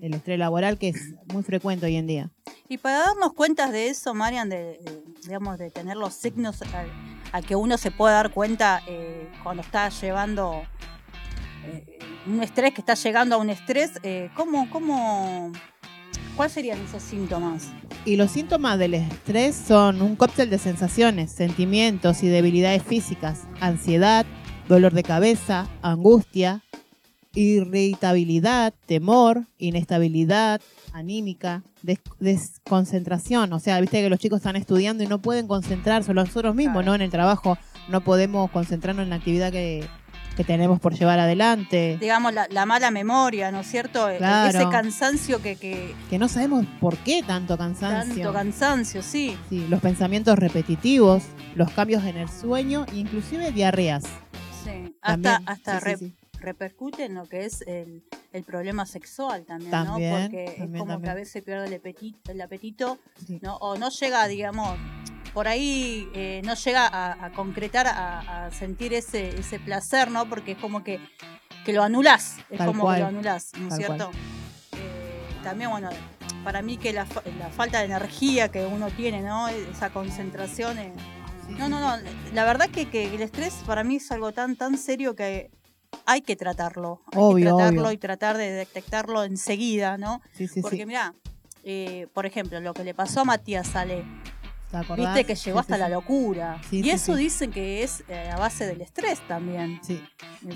el 0.00 0.14
estrés 0.14 0.38
laboral 0.38 0.78
que 0.78 0.90
es 0.90 1.14
muy 1.32 1.42
frecuente 1.42 1.86
hoy 1.86 1.96
en 1.96 2.06
día. 2.06 2.30
Y 2.68 2.78
para 2.78 2.98
darnos 2.98 3.32
cuenta 3.32 3.72
de 3.72 3.88
eso, 3.88 4.14
Marian, 4.14 4.48
de, 4.48 4.56
de, 4.56 5.02
digamos, 5.24 5.58
de 5.58 5.72
tener 5.72 5.96
los 5.96 6.14
signos 6.14 6.62
a, 6.62 6.84
a 7.32 7.42
que 7.42 7.56
uno 7.56 7.76
se 7.76 7.90
puede 7.90 8.14
dar 8.14 8.30
cuenta 8.30 8.82
eh, 8.86 9.28
cuando 9.42 9.62
está 9.62 9.88
llevando 9.88 10.62
eh, 11.66 11.98
un 12.24 12.40
estrés, 12.40 12.72
que 12.72 12.82
está 12.82 12.94
llegando 12.94 13.34
a 13.34 13.38
un 13.38 13.50
estrés, 13.50 13.94
eh, 14.04 14.30
¿cómo, 14.36 14.70
cómo, 14.70 15.50
¿cuáles 16.36 16.52
serían 16.52 16.78
esos 16.80 17.02
síntomas? 17.02 17.68
Y 18.04 18.16
los 18.16 18.30
síntomas 18.30 18.78
del 18.78 18.94
estrés 18.94 19.54
son 19.54 20.00
un 20.02 20.16
cóctel 20.16 20.48
de 20.50 20.58
sensaciones, 20.58 21.30
sentimientos 21.32 22.22
y 22.22 22.28
debilidades 22.28 22.82
físicas, 22.82 23.42
ansiedad, 23.60 24.24
dolor 24.68 24.92
de 24.94 25.02
cabeza, 25.02 25.66
angustia, 25.82 26.62
irritabilidad, 27.34 28.72
temor, 28.86 29.44
inestabilidad, 29.58 30.60
anímica, 30.92 31.62
des- 31.82 32.00
desconcentración. 32.18 33.52
O 33.52 33.60
sea, 33.60 33.80
viste 33.80 34.02
que 34.02 34.10
los 34.10 34.18
chicos 34.18 34.38
están 34.38 34.56
estudiando 34.56 35.04
y 35.04 35.06
no 35.06 35.20
pueden 35.20 35.46
concentrarse, 35.46 36.12
nosotros 36.14 36.54
mismos, 36.54 36.78
Claro. 36.82 36.86
¿no? 36.90 36.94
En 36.96 37.02
el 37.02 37.10
trabajo 37.10 37.58
no 37.88 38.00
podemos 38.02 38.50
concentrarnos 38.50 39.04
en 39.04 39.10
la 39.10 39.16
actividad 39.16 39.52
que, 39.52 39.84
que 40.36 40.44
tenemos 40.44 40.80
por 40.80 40.94
llevar 40.94 41.18
adelante. 41.18 41.98
Digamos, 42.00 42.32
la, 42.32 42.46
la 42.50 42.64
mala 42.66 42.90
memoria, 42.90 43.50
¿no 43.52 43.60
es 43.60 43.66
cierto? 43.66 44.08
E- 44.08 44.16
Claro. 44.18 44.58
Ese 44.58 44.68
cansancio 44.70 45.42
que, 45.42 45.56
que 45.56 45.94
Que 46.08 46.18
no 46.18 46.28
sabemos 46.28 46.64
por 46.80 46.96
qué 46.98 47.22
tanto 47.22 47.58
cansancio. 47.58 48.14
tanto 48.24 48.32
cansancio, 48.32 49.02
sí. 49.02 49.36
Sí, 49.48 49.66
los 49.68 49.80
pensamientos 49.80 50.38
repetitivos, 50.38 51.24
los 51.54 51.70
cambios 51.72 52.04
en 52.04 52.16
el 52.16 52.28
sueño 52.28 52.86
e 52.92 52.96
inclusive 52.96 53.50
diarreas. 53.52 54.04
sí. 54.64 54.94
También. 55.02 55.34
Hasta, 55.46 55.52
hasta 55.52 55.72
Sí, 55.72 55.78
sí, 55.78 55.84
re- 55.84 55.96
sí. 55.98 56.14
repercute 56.40 57.04
en 57.04 57.14
lo 57.14 57.26
que 57.26 57.44
es 57.44 57.62
el, 57.66 58.02
el 58.32 58.44
problema 58.44 58.86
sexual 58.86 59.44
también, 59.44 59.70
También, 59.70 60.12
¿no? 60.12 60.20
Porque 60.20 60.54
también, 60.58 60.74
es 60.76 60.80
como 60.80 61.00
que 61.02 61.08
a 61.10 61.14
veces 61.14 61.42
pierde 61.42 61.66
el 61.68 61.74
apetito, 61.74 62.32
el 62.32 62.40
apetito. 62.40 62.98
¿no? 63.42 63.56
o 63.56 63.76
no 63.78 63.88
llega, 63.90 64.26
digamos, 64.28 64.78
por 65.32 65.48
ahí 65.48 66.08
eh, 66.14 66.40
no 66.44 66.54
llega 66.54 66.86
a, 66.86 67.26
a 67.26 67.32
concretar, 67.32 67.86
a, 67.86 68.46
a 68.46 68.50
sentir 68.50 68.92
ese, 68.94 69.28
ese 69.38 69.58
placer, 69.60 70.10
¿no? 70.10 70.28
Porque 70.28 70.52
es 70.52 70.58
como 70.58 70.82
que, 70.84 71.00
que 71.64 71.72
lo 71.72 71.82
anulás, 71.82 72.36
es 72.50 72.58
Tal 72.58 72.66
como 72.68 72.82
cual, 72.82 72.96
que 72.96 73.00
lo 73.02 73.06
anulás, 73.08 73.52
¿no 73.58 73.68
es 73.68 73.76
cierto? 73.76 74.10
Eh, 74.72 75.36
también, 75.42 75.70
bueno, 75.70 75.90
para 76.44 76.62
mí 76.62 76.76
que 76.78 76.92
la, 76.92 77.06
la 77.38 77.50
falta 77.50 77.78
de 77.80 77.84
energía 77.86 78.48
que 78.50 78.64
uno 78.66 78.88
tiene, 78.90 79.22
¿no? 79.22 79.48
Esa 79.48 79.90
concentración. 79.90 80.78
eh, 80.78 80.92
no, 81.58 81.68
no, 81.68 81.80
no. 81.80 82.02
La 82.32 82.44
verdad 82.44 82.68
que, 82.70 82.88
que 82.88 83.14
el 83.14 83.20
estrés 83.22 83.54
para 83.66 83.84
mí 83.84 83.96
es 83.96 84.10
algo 84.12 84.32
tan, 84.32 84.56
tan 84.56 84.78
serio 84.78 85.14
que 85.16 85.50
hay 86.06 86.22
que 86.22 86.36
tratarlo. 86.36 87.02
Hay 87.12 87.18
Obvio, 87.20 87.44
que 87.44 87.50
tratarlo 87.52 87.82
obvio. 87.82 87.92
y 87.92 87.98
tratar 87.98 88.36
de 88.36 88.50
detectarlo 88.52 89.24
enseguida, 89.24 89.98
¿no? 89.98 90.22
Sí, 90.32 90.48
sí, 90.48 90.60
Porque 90.62 90.78
sí. 90.78 90.86
mira, 90.86 91.14
por 92.14 92.26
ejemplo, 92.26 92.60
lo 92.60 92.72
que 92.74 92.84
le 92.84 92.94
pasó 92.94 93.20
a 93.20 93.24
Matías 93.24 93.74
Ale, 93.76 94.04
¿Te 94.70 94.76
acordás? 94.76 95.14
Viste 95.16 95.24
que 95.26 95.34
llegó 95.34 95.58
Sí, 95.58 95.60
hasta 95.60 95.74
sí, 95.74 95.80
la 95.80 95.88
locura. 95.88 96.60
Sí, 96.70 96.80
y 96.84 96.90
eso 96.90 97.16
dicen 97.16 97.50
que 97.50 97.82
es 97.82 98.04
eh, 98.08 98.30
a 98.32 98.36
base 98.38 98.66
del 98.66 98.80
estrés 98.80 99.18
también. 99.26 99.80
Sí. 99.82 100.00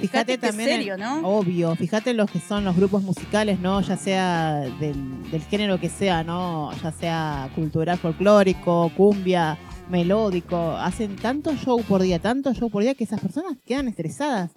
Fíjate, 0.01 0.39
también, 0.39 0.69
serio, 0.69 0.95
en- 0.95 1.01
¿no? 1.01 1.21
obvio, 1.29 1.75
fíjate 1.75 2.15
los 2.15 2.31
que 2.31 2.39
son 2.41 2.65
los 2.65 2.77
grupos 2.77 3.03
musicales, 3.03 3.59
¿no? 3.59 3.81
Ya 3.81 3.97
sea 3.97 4.61
del, 4.79 5.31
del 5.31 5.43
género 5.43 5.81
que 5.81 5.89
sea, 5.89 6.23
¿no? 6.23 6.71
Ya 6.83 6.93
sea 6.93 7.51
cultural, 7.57 7.99
folclórico, 7.99 8.91
cumbia, 8.97 9.59
melódico, 9.91 10.73
hacen 10.77 11.17
tanto 11.17 11.55
show 11.57 11.83
por 11.83 12.01
día, 12.03 12.19
tanto 12.19 12.55
show 12.55 12.71
por 12.71 12.83
día 12.83 12.95
que 12.95 13.05
esas 13.05 13.21
personas 13.21 13.57
quedan 13.67 13.89
estresadas. 13.89 14.53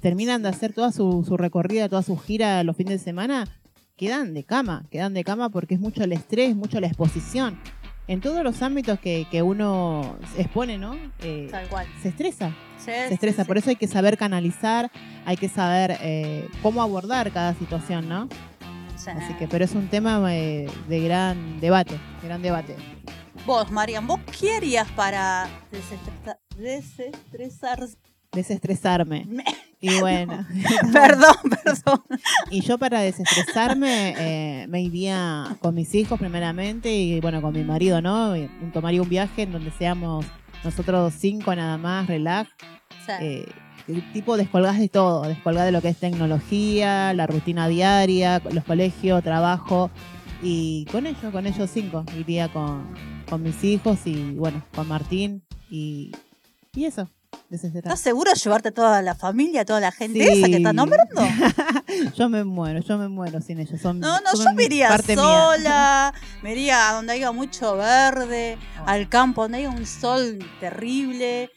Terminan 0.00 0.42
de 0.42 0.48
hacer 0.48 0.72
toda 0.72 0.92
su, 0.92 1.24
su 1.26 1.36
recorrida, 1.36 1.88
toda 1.88 2.02
su 2.02 2.16
gira 2.16 2.62
los 2.64 2.76
fines 2.76 3.00
de 3.00 3.04
semana, 3.04 3.46
quedan 3.96 4.32
de 4.32 4.44
cama, 4.44 4.84
quedan 4.90 5.12
de 5.12 5.24
cama 5.24 5.50
porque 5.50 5.74
es 5.74 5.80
mucho 5.80 6.02
el 6.04 6.12
estrés, 6.12 6.56
mucho 6.56 6.80
la 6.80 6.86
exposición. 6.86 7.58
En 8.08 8.20
todos 8.20 8.42
los 8.42 8.60
ámbitos 8.62 8.98
que, 8.98 9.26
que 9.30 9.40
uno 9.42 10.16
expone, 10.36 10.78
¿no? 10.78 10.96
Eh, 11.20 11.46
Tal 11.50 11.68
cual. 11.68 11.86
se 12.02 12.08
estresa 12.08 12.50
Sí, 12.78 12.86
se 12.86 13.14
estresa. 13.14 13.42
sí. 13.44 13.46
Por 13.46 13.58
eso 13.58 13.70
hay 13.70 13.76
que 13.76 13.86
saber 13.86 14.16
canalizar, 14.18 14.90
hay 15.26 15.36
que 15.36 15.48
saber 15.48 15.96
eh, 16.00 16.48
cómo 16.62 16.82
abordar 16.82 17.30
cada 17.30 17.54
situación, 17.54 18.08
¿no? 18.08 18.28
Sí. 18.96 19.10
Así 19.10 19.32
que, 19.34 19.46
pero 19.48 19.64
es 19.64 19.72
un 19.74 19.88
tema 19.88 20.20
eh, 20.34 20.66
de 20.88 21.00
gran 21.00 21.60
debate, 21.60 21.94
de 22.22 22.28
gran 22.28 22.42
debate. 22.42 22.76
Vos, 23.46 23.70
Marian, 23.70 24.06
¿vos 24.06 24.20
qué 24.38 24.56
harías 24.56 24.88
para 24.92 25.46
desestresa- 25.70 26.38
desestresar? 26.56 27.86
Desestresarme. 28.32 29.26
Y 29.80 29.88
bueno, 30.00 30.46
perdón, 30.92 31.36
perdón. 31.64 32.02
y 32.50 32.60
yo 32.60 32.78
para 32.78 33.00
desestresarme 33.00 34.14
eh, 34.18 34.66
me 34.68 34.82
iría 34.82 35.56
con 35.60 35.74
mis 35.74 35.94
hijos 35.94 36.18
primeramente 36.18 36.92
y 36.94 37.20
bueno, 37.20 37.40
con 37.40 37.54
mi 37.54 37.64
marido, 37.64 38.02
¿no? 38.02 38.36
Y 38.36 38.48
tomaría 38.72 39.02
un 39.02 39.08
viaje 39.08 39.42
en 39.42 39.52
donde 39.52 39.70
seamos 39.72 40.26
nosotros 40.64 41.14
cinco 41.16 41.54
nada 41.54 41.78
más, 41.78 42.06
relax. 42.06 42.50
Sí. 43.06 43.12
eh, 43.20 43.48
tipo 44.12 44.36
descolgás 44.36 44.78
de 44.78 44.88
todo, 44.88 45.22
descolgás 45.22 45.64
de 45.64 45.72
lo 45.72 45.80
que 45.80 45.88
es 45.88 45.96
tecnología, 45.96 47.12
la 47.14 47.26
rutina 47.26 47.66
diaria, 47.66 48.42
los 48.52 48.64
colegios, 48.64 49.22
trabajo. 49.22 49.90
Y 50.42 50.86
con 50.90 51.06
ellos, 51.06 51.32
con 51.32 51.46
ellos 51.46 51.70
cinco, 51.72 52.04
iría 52.18 52.48
con, 52.48 52.86
con 53.28 53.42
mis 53.42 53.62
hijos 53.64 54.06
y 54.06 54.34
bueno, 54.34 54.62
con 54.74 54.88
Martín 54.88 55.42
y, 55.70 56.12
y 56.74 56.84
eso. 56.84 57.08
¿Estás 57.50 57.98
seguro 58.00 58.30
de 58.32 58.38
llevarte 58.38 58.68
a 58.68 58.72
toda 58.72 59.02
la 59.02 59.14
familia, 59.16 59.62
a 59.62 59.64
toda 59.64 59.80
la 59.80 59.90
gente 59.90 60.24
Sí. 60.24 60.38
esa 60.38 60.46
que 60.46 60.56
estás 60.58 60.74
nombrando? 60.74 61.20
Yo 62.16 62.28
me 62.28 62.44
muero, 62.44 62.78
yo 62.80 62.96
me 62.96 63.08
muero 63.08 63.40
sin 63.40 63.58
ellos. 63.58 63.80
Son, 63.80 63.98
No, 63.98 64.20
no, 64.20 64.30
son 64.36 64.44
yo 64.46 64.52
me 64.54 64.64
iría 64.64 64.88
parte 64.88 65.16
mía. 65.16 65.24
sola, 65.24 66.14
me 66.42 66.52
iría 66.52 66.88
a 66.90 66.92
donde 66.92 67.12
haya 67.14 67.32
mucho 67.32 67.76
verde, 67.76 68.56
al 68.86 69.08
campo, 69.08 69.42
donde 69.42 69.58
haya 69.58 69.70
un 69.70 69.84
sol 69.86 70.38
terrible, 70.60 71.50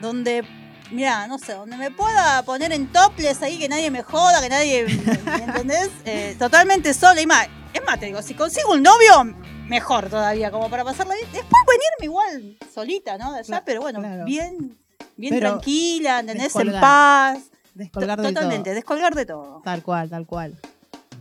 donde, 0.00 0.44
mira, 0.90 1.28
no 1.28 1.38
sé, 1.38 1.52
donde 1.52 1.76
me 1.76 1.92
pueda 1.92 2.42
poner 2.42 2.72
en 2.72 2.88
toples 2.88 3.40
ahí, 3.42 3.58
que 3.58 3.68
nadie 3.68 3.92
me 3.92 4.02
joda, 4.02 4.40
que 4.40 4.48
nadie, 4.48 4.84
¿me 5.24 5.44
entendés? 5.44 5.90
Eh, 6.04 6.34
totalmente 6.38 6.92
sola 6.94 7.20
y 7.20 7.26
más. 7.26 7.46
Es 7.72 7.82
más, 7.84 8.00
te 8.00 8.06
digo, 8.06 8.20
si 8.22 8.34
consigo 8.34 8.72
un 8.72 8.82
novio, 8.82 9.32
mejor 9.68 10.08
todavía, 10.08 10.50
como 10.50 10.68
para 10.70 10.84
pasarla 10.84 11.14
bien. 11.14 11.26
Después 11.32 11.62
venirme 11.66 12.04
igual 12.04 12.56
solita, 12.72 13.16
¿no? 13.18 13.32
De 13.32 13.40
allá, 13.40 13.62
pero 13.64 13.80
bueno, 13.80 14.00
claro. 14.00 14.24
bien, 14.24 14.76
bien 15.16 15.34
Pero 15.34 15.50
tranquila, 15.50 16.20
¿entendés? 16.20 16.54
En 16.56 16.62
descolgar. 16.66 16.80
paz. 16.80 17.38
Descolgar 17.74 18.20
de 18.20 18.28
Totalmente, 18.28 18.64
todo. 18.70 18.74
descolgar 18.74 19.14
de 19.14 19.26
todo. 19.26 19.60
Tal 19.64 19.82
cual, 19.82 20.10
tal 20.10 20.26
cual. 20.26 20.54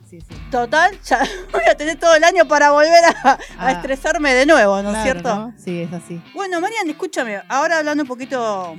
Sí, 0.09 0.21
sí. 0.21 0.27
Total, 0.49 0.97
ya 1.03 1.19
voy 1.51 1.63
a 1.69 1.75
tener 1.75 1.99
todo 1.99 2.15
el 2.15 2.23
año 2.23 2.47
para 2.47 2.71
volver 2.71 3.03
a, 3.05 3.31
a 3.33 3.39
Ah. 3.59 3.71
estresarme 3.73 4.33
de 4.33 4.45
nuevo, 4.45 4.81
¿no 4.81 4.89
es 4.89 4.95
Claro, 4.95 5.03
cierto? 5.03 5.35
¿no? 5.35 5.53
Sí, 5.57 5.81
es 5.81 5.91
así. 5.93 6.21
Bueno, 6.33 6.61
Marian, 6.61 6.89
escúchame, 6.89 7.41
ahora 7.49 7.79
hablando 7.79 8.03
un 8.03 8.07
poquito 8.07 8.75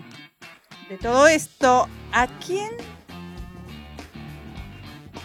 de 0.88 0.96
todo 0.96 1.28
esto, 1.28 1.86
¿a 2.12 2.26
quién? 2.44 2.70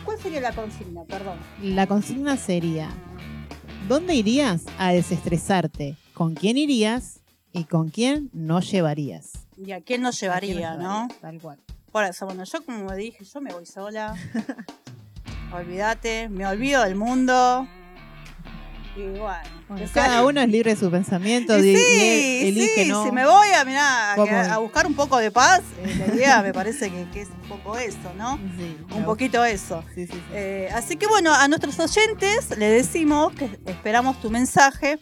¿Cuál 0.04 0.20
sería 0.20 0.42
la 0.42 0.52
consigna? 0.52 1.04
Perdón. 1.06 1.40
La 1.62 1.88
consigna 1.88 2.36
sería, 2.36 2.90
¿dónde 3.88 4.16
irías 4.16 4.64
a 4.78 4.92
desestresarte? 4.94 5.98
¿Con 6.14 6.36
quién 6.36 6.58
irías 6.58 7.20
y 7.52 7.66
con 7.66 7.90
quién 7.90 8.30
no 8.34 8.60
llevarías? 8.62 9.32
¿Y 9.58 9.72
a 9.72 9.82
quién 9.82 10.02
nos 10.02 10.22
¿A 10.24 10.40
quién 10.40 10.58
llevaría, 10.58 10.76
no? 10.76 11.08
Tal 11.22 11.40
cual. 11.40 11.60
Por 11.92 12.04
eso, 12.06 12.26
bueno, 12.26 12.44
yo 12.44 12.66
como 12.66 12.92
dije, 12.94 13.24
yo 13.24 13.42
me 13.42 13.54
voy 13.54 13.66
sola. 13.66 14.16
Olvídate, 15.54 16.30
me 16.30 16.48
olvido 16.48 16.84
del 16.84 16.96
mundo. 16.96 17.68
Bueno, 18.96 19.88
sea- 19.88 20.04
cada 20.06 20.26
uno 20.26 20.42
es 20.42 20.50
libre 20.50 20.72
de 20.76 20.80
su 20.80 20.90
pensamiento, 20.92 21.58
Y 21.58 21.76
sí, 21.76 21.82
y 22.44 22.48
elige, 22.50 22.84
sí, 22.84 22.90
¿no? 22.90 23.04
si 23.06 23.12
me 23.12 23.26
voy 23.26 23.48
a, 23.50 23.66
mirá, 23.66 24.14
a, 24.14 24.58
buscar 24.60 24.86
un 24.86 24.94
poco 24.94 25.18
de 25.18 25.32
paz, 25.32 25.62
eh, 25.84 25.96
la 26.08 26.16
idea 26.16 26.42
me 26.44 26.54
parece 26.54 26.90
que, 26.92 27.08
que 27.12 27.22
es 27.22 27.30
un 27.30 27.50
poco 27.50 27.78
eso, 27.78 28.14
¿no? 28.18 28.38
Sí, 28.58 28.78
Un 28.96 29.06
poquito 29.06 29.44
eso. 29.44 29.84
Eh, 30.34 30.70
así 30.74 30.96
que 30.98 31.08
bueno, 31.08 31.34
a 31.34 31.48
nuestros 31.48 31.80
oyentes 31.80 32.56
le 32.58 32.70
decimos 32.70 33.34
que 33.34 33.50
esperamos 33.66 34.22
tu 34.22 34.30
mensaje 34.30 35.00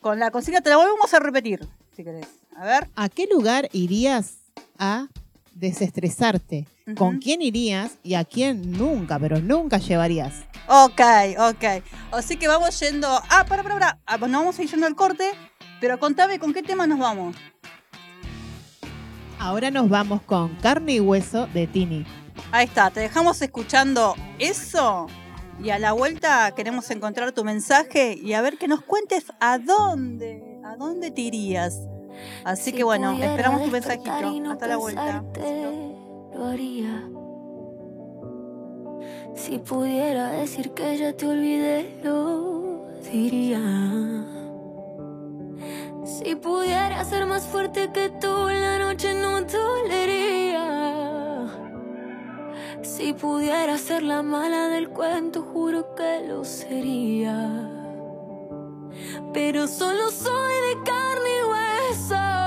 con 0.00 0.18
la 0.18 0.30
consigna. 0.30 0.60
Te 0.60 0.70
la 0.70 0.76
volvemos 0.76 1.12
a 1.14 1.18
repetir, 1.18 1.66
si 1.96 2.04
querés. 2.04 2.26
A 2.56 2.64
ver. 2.64 2.88
¿A 2.94 3.08
qué 3.08 3.26
lugar 3.32 3.68
irías 3.72 4.34
a 4.78 5.06
desestresarte? 5.54 6.66
¿Con 6.96 7.18
quién 7.18 7.42
irías 7.42 7.98
y 8.02 8.14
a 8.14 8.24
quién 8.24 8.72
nunca, 8.72 9.18
pero 9.18 9.40
nunca 9.40 9.78
llevarías? 9.78 10.34
Ok, 10.68 11.00
ok. 11.38 11.82
Así 12.12 12.36
que 12.36 12.48
vamos 12.48 12.78
yendo. 12.80 13.08
Ah, 13.08 13.44
para, 13.48 13.62
para, 13.62 13.74
para. 13.74 13.98
Ah, 14.06 14.18
pues 14.18 14.30
nos 14.30 14.40
vamos 14.40 14.58
a 14.58 14.62
ir 14.62 14.70
yendo 14.70 14.86
al 14.86 14.94
corte. 14.94 15.30
Pero 15.80 15.98
contame 15.98 16.38
con 16.38 16.52
qué 16.52 16.62
tema 16.62 16.86
nos 16.86 16.98
vamos. 16.98 17.34
Ahora 19.38 19.70
nos 19.70 19.88
vamos 19.88 20.20
con 20.22 20.54
Carne 20.56 20.94
y 20.94 21.00
Hueso 21.00 21.46
de 21.48 21.66
Tini. 21.66 22.04
Ahí 22.52 22.66
está, 22.66 22.90
te 22.90 23.00
dejamos 23.00 23.40
escuchando 23.40 24.14
eso. 24.38 25.06
Y 25.62 25.70
a 25.70 25.78
la 25.78 25.92
vuelta 25.92 26.52
queremos 26.54 26.90
encontrar 26.90 27.32
tu 27.32 27.44
mensaje 27.44 28.18
y 28.22 28.34
a 28.34 28.42
ver 28.42 28.58
que 28.58 28.68
nos 28.68 28.82
cuentes 28.82 29.24
a 29.40 29.58
dónde, 29.58 30.42
a 30.64 30.76
dónde 30.76 31.10
te 31.10 31.22
irías. 31.22 31.78
Así 32.44 32.64
Si 32.64 32.72
que 32.72 32.84
bueno, 32.84 33.12
esperamos 33.12 33.64
tu 33.64 33.70
mensajito. 33.70 34.40
no 34.40 34.52
Hasta 34.52 34.66
la 34.66 34.76
vuelta. 34.76 35.24
Si 39.34 39.58
pudiera 39.58 40.30
decir 40.30 40.70
que 40.70 40.96
ya 40.96 41.12
te 41.12 41.26
olvidé, 41.26 42.00
lo 42.02 42.86
diría. 43.12 43.60
Si 46.04 46.34
pudiera 46.36 47.04
ser 47.04 47.26
más 47.26 47.46
fuerte 47.46 47.90
que 47.92 48.08
tú, 48.08 48.48
la 48.48 48.78
noche 48.78 49.12
no 49.12 49.42
dolería. 49.42 50.66
Si 52.82 53.12
pudiera 53.12 53.76
ser 53.76 54.02
la 54.02 54.22
mala 54.22 54.68
del 54.68 54.88
cuento, 54.88 55.42
juro 55.42 55.94
que 55.94 56.26
lo 56.26 56.44
sería. 56.44 57.68
Pero 59.34 59.66
solo 59.66 60.10
soy 60.10 60.54
de 60.68 60.82
carne 60.84 61.30
y 61.38 61.44
hueso 61.50 62.39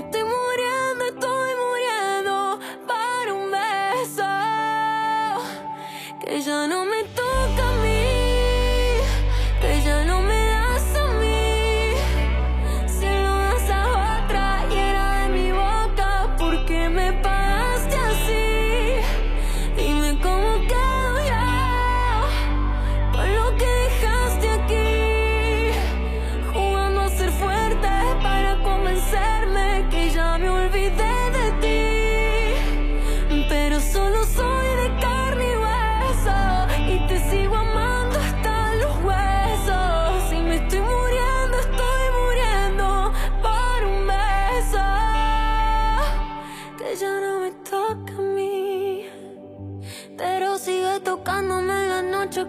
estoy 0.00 0.24
muriendo, 0.24 1.04
estoy 1.04 1.50
muriendo 1.66 2.58
Para 2.86 3.34
un 3.34 3.50
beso 3.50 4.28
Que 6.20 6.40
ya 6.40 6.66
no 6.66 6.84
me 6.84 6.89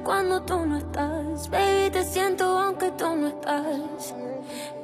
cuando 0.03 0.41
tú 0.41 0.65
no 0.65 0.77
estás. 0.77 1.49
Baby, 1.49 1.89
te 1.91 2.03
siento 2.03 2.43
aunque 2.59 2.91
tú 2.91 3.15
no 3.15 3.27
estás. 3.27 4.13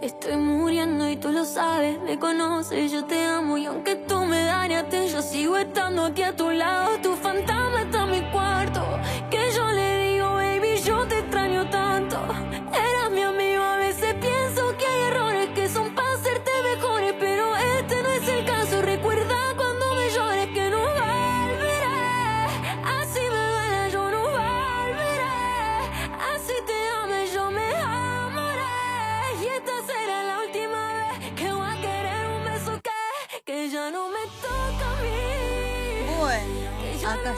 Estoy 0.01 0.37
muriendo 0.37 1.09
y 1.09 1.17
tú 1.17 1.31
lo 1.31 1.43
sabes, 1.43 1.99
me 2.01 2.19
conoces, 2.19 2.91
yo 2.91 3.05
te 3.05 3.23
amo 3.23 3.57
y 3.57 3.65
aunque 3.65 3.95
tú 3.95 4.25
me 4.25 4.43
dañaste, 4.43 5.07
yo 5.09 5.21
sigo 5.21 5.57
estando 5.57 6.05
aquí 6.05 6.21
a 6.21 6.35
tu 6.35 6.51
lado. 6.51 6.97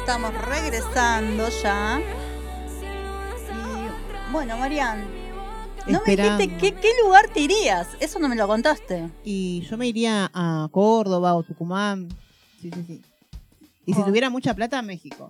Estamos 0.09 0.33
regresando 0.43 1.49
ya. 1.61 2.01
Y 3.51 4.31
bueno, 4.31 4.57
Marian, 4.57 5.05
no 5.87 6.01
me 6.03 6.15
dijiste 6.15 6.47
qué, 6.57 6.73
qué 6.73 6.89
lugar 7.03 7.27
te 7.31 7.41
irías. 7.41 7.87
Eso 7.99 8.17
no 8.17 8.27
me 8.27 8.35
lo 8.35 8.47
contaste. 8.47 9.07
Y 9.23 9.61
yo 9.69 9.77
me 9.77 9.85
iría 9.85 10.31
a 10.33 10.67
Córdoba 10.71 11.35
o 11.35 11.43
Tucumán. 11.43 12.09
Sí, 12.59 12.71
sí, 12.73 12.83
sí. 12.87 13.01
Y 13.85 13.93
si 13.93 14.01
Oh. 14.01 14.05
tuviera 14.05 14.31
mucha 14.31 14.55
plata, 14.55 14.79
a 14.79 14.81
México. 14.81 15.29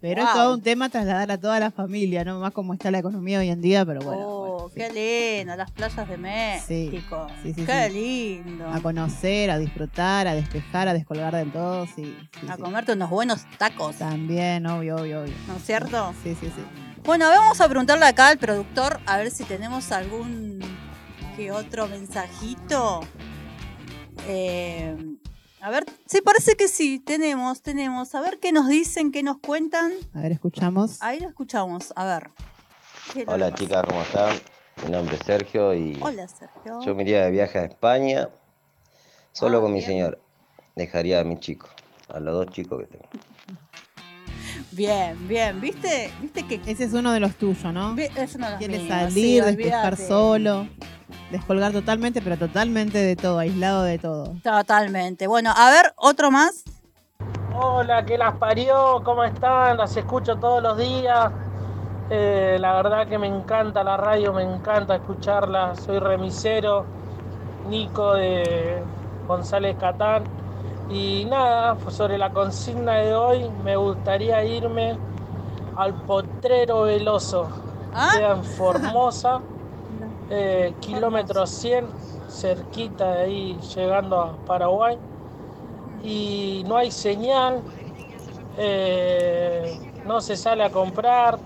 Pero 0.00 0.22
es 0.22 0.32
todo 0.32 0.54
un 0.54 0.62
tema 0.62 0.88
trasladar 0.88 1.30
a 1.30 1.36
toda 1.38 1.60
la 1.60 1.70
familia, 1.70 2.24
¿no? 2.24 2.40
Más 2.40 2.52
como 2.54 2.72
está 2.72 2.90
la 2.90 3.00
economía 3.00 3.40
hoy 3.40 3.50
en 3.50 3.60
día, 3.60 3.84
pero 3.84 4.00
bueno. 4.00 4.22
oh, 4.26 4.43
qué 4.72 4.90
lindo, 4.92 5.56
las 5.56 5.70
playas 5.70 6.08
de 6.08 6.16
México. 6.16 7.26
Sí, 7.42 7.52
sí, 7.54 7.64
qué 7.64 7.88
sí. 7.88 7.94
lindo. 7.94 8.68
A 8.68 8.80
conocer, 8.80 9.50
a 9.50 9.58
disfrutar, 9.58 10.26
a 10.28 10.34
despejar, 10.34 10.88
a 10.88 10.92
descolgar 10.94 11.34
del 11.34 11.50
todo, 11.52 11.86
sí. 11.86 12.16
sí, 12.40 12.46
A 12.48 12.56
sí. 12.56 12.62
comerte 12.62 12.92
unos 12.92 13.10
buenos 13.10 13.44
tacos, 13.58 13.96
También, 13.96 14.66
obvio, 14.66 14.96
obvio, 14.96 15.22
obvio. 15.22 15.34
¿no 15.48 15.56
es 15.56 15.64
cierto? 15.64 16.14
Sí, 16.22 16.36
sí, 16.40 16.46
sí. 16.46 16.64
Bueno, 17.04 17.28
vamos 17.28 17.60
a 17.60 17.68
preguntarle 17.68 18.06
acá 18.06 18.28
al 18.28 18.38
productor 18.38 19.00
a 19.06 19.18
ver 19.18 19.30
si 19.30 19.44
tenemos 19.44 19.92
algún 19.92 20.60
que 21.36 21.52
otro 21.52 21.86
mensajito. 21.88 23.00
Eh, 24.26 24.96
a 25.60 25.70
ver, 25.70 25.84
sí, 26.06 26.20
parece 26.22 26.56
que 26.56 26.68
sí, 26.68 26.98
tenemos, 27.00 27.62
tenemos. 27.62 28.14
A 28.14 28.20
ver 28.20 28.38
qué 28.38 28.52
nos 28.52 28.68
dicen, 28.68 29.12
qué 29.12 29.22
nos 29.22 29.38
cuentan. 29.38 29.92
A 30.14 30.20
ver, 30.20 30.32
escuchamos. 30.32 31.00
Ahí 31.02 31.20
lo 31.20 31.28
escuchamos, 31.28 31.92
a 31.96 32.04
ver. 32.04 32.30
¿Qué 33.12 33.20
es 33.20 33.26
lo 33.26 33.32
Hola 33.32 33.54
chicas, 33.54 33.82
¿cómo 33.88 34.02
están? 34.02 34.36
Mi 34.82 34.90
nombre 34.90 35.16
es 35.16 35.22
Sergio 35.24 35.72
y? 35.74 35.98
Hola, 36.02 36.26
Sergio. 36.28 36.80
yo 36.82 36.94
me 36.94 37.02
iría 37.02 37.24
de 37.24 37.30
viaje 37.30 37.58
a 37.58 37.64
España 37.64 38.28
solo 39.32 39.58
Ah, 39.58 39.60
con 39.62 39.72
mi 39.72 39.78
bien. 39.78 39.90
señora. 39.90 40.18
Dejaría 40.74 41.20
a 41.20 41.24
mis 41.24 41.40
chicos, 41.40 41.70
a 42.12 42.18
los 42.20 42.34
dos 42.34 42.46
chicos 42.48 42.80
que 42.80 42.86
tengo. 42.86 43.04
Bien, 44.72 45.28
bien, 45.28 45.60
¿viste? 45.60 46.12
¿Viste 46.20 46.46
que 46.46 46.60
Ese 46.70 46.84
es 46.84 46.92
uno 46.92 47.12
de 47.12 47.20
los 47.20 47.36
tuyos, 47.36 47.72
¿no? 47.72 47.96
es 47.96 48.34
uno 48.34 48.46
de 48.46 48.50
los 48.52 48.58
Quiere 48.58 48.78
míos, 48.78 48.88
salir, 48.88 49.12
sí, 49.14 49.40
despejar 49.40 49.84
olvídate. 49.92 50.08
solo, 50.08 50.66
descolgar 51.30 51.72
totalmente, 51.72 52.20
pero 52.20 52.36
totalmente 52.36 52.98
de 52.98 53.14
todo, 53.16 53.38
aislado 53.38 53.84
de 53.84 53.98
todo. 53.98 54.34
Totalmente. 54.42 55.28
Bueno, 55.28 55.52
a 55.56 55.70
ver, 55.70 55.92
otro 55.96 56.30
más. 56.32 56.64
Hola, 57.56 58.04
que 58.04 58.18
las 58.18 58.34
parió, 58.36 59.00
¿cómo 59.04 59.22
están? 59.22 59.76
Las 59.76 59.96
escucho 59.96 60.36
todos 60.36 60.60
los 60.60 60.76
días. 60.76 61.30
Eh, 62.10 62.58
la 62.60 62.74
verdad 62.74 63.06
que 63.08 63.18
me 63.18 63.26
encanta 63.26 63.82
la 63.82 63.96
radio, 63.96 64.32
me 64.32 64.42
encanta 64.42 64.96
escucharla. 64.96 65.74
Soy 65.76 65.98
remisero, 65.98 66.84
Nico 67.68 68.14
de 68.14 68.82
González 69.26 69.76
Catán. 69.78 70.24
Y 70.90 71.24
nada, 71.24 71.76
pues 71.76 71.94
sobre 71.94 72.18
la 72.18 72.30
consigna 72.30 72.96
de 72.96 73.14
hoy, 73.14 73.50
me 73.64 73.76
gustaría 73.76 74.44
irme 74.44 74.98
al 75.76 75.94
Potrero 75.94 76.82
Veloso. 76.82 77.48
¿Ah? 77.94 78.10
Queda 78.12 78.32
en 78.32 78.44
Formosa, 78.44 79.40
eh, 80.30 80.74
kilómetro 80.80 81.46
100, 81.46 81.86
cerquita 82.28 83.12
de 83.12 83.22
ahí, 83.22 83.58
llegando 83.74 84.20
a 84.20 84.32
Paraguay 84.46 84.98
y 86.04 86.62
no 86.66 86.76
hay 86.76 86.90
señal, 86.90 87.62
eh, 88.58 89.78
no 90.06 90.20
se 90.20 90.36
sale 90.36 90.62
a 90.62 90.70
comprar, 90.70 91.38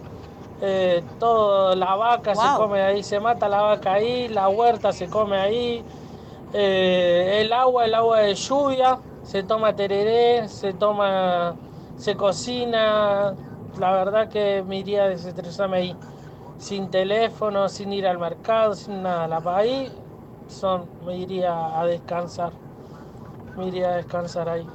eh, 0.60 1.02
todo, 1.18 1.74
la 1.74 1.94
vaca 1.94 2.34
se 2.34 2.56
come 2.56 2.82
ahí, 2.82 3.02
se 3.02 3.20
mata 3.20 3.48
la 3.48 3.62
vaca 3.62 3.94
ahí, 3.94 4.28
la 4.28 4.48
huerta 4.48 4.92
se 4.92 5.08
come 5.08 5.36
ahí, 5.38 5.84
eh, 6.52 7.40
el 7.40 7.52
agua, 7.52 7.84
el 7.84 7.94
agua 7.94 8.20
de 8.20 8.34
lluvia, 8.34 8.98
se 9.22 9.42
toma 9.42 9.74
tereré, 9.76 10.48
se 10.48 10.72
toma, 10.72 11.54
se 11.96 12.16
cocina, 12.16 13.34
la 13.78 13.92
verdad 13.92 14.28
que 14.28 14.64
me 14.66 14.78
iría 14.78 15.04
a 15.04 15.08
desestresarme 15.08 15.76
ahí, 15.78 15.96
sin 16.58 16.90
teléfono, 16.90 17.68
sin 17.68 17.92
ir 17.92 18.06
al 18.06 18.18
mercado, 18.18 18.74
sin 18.74 19.02
nada, 19.02 19.28
la 19.28 19.56
ahí 19.56 19.92
son, 20.48 20.86
me 21.04 21.16
iría 21.16 21.78
a 21.78 21.86
descansar. 21.86 22.52
Me 23.56 23.68
iría 23.68 23.90
a 23.90 23.96
descansar 23.96 24.48
ahí. 24.48 24.66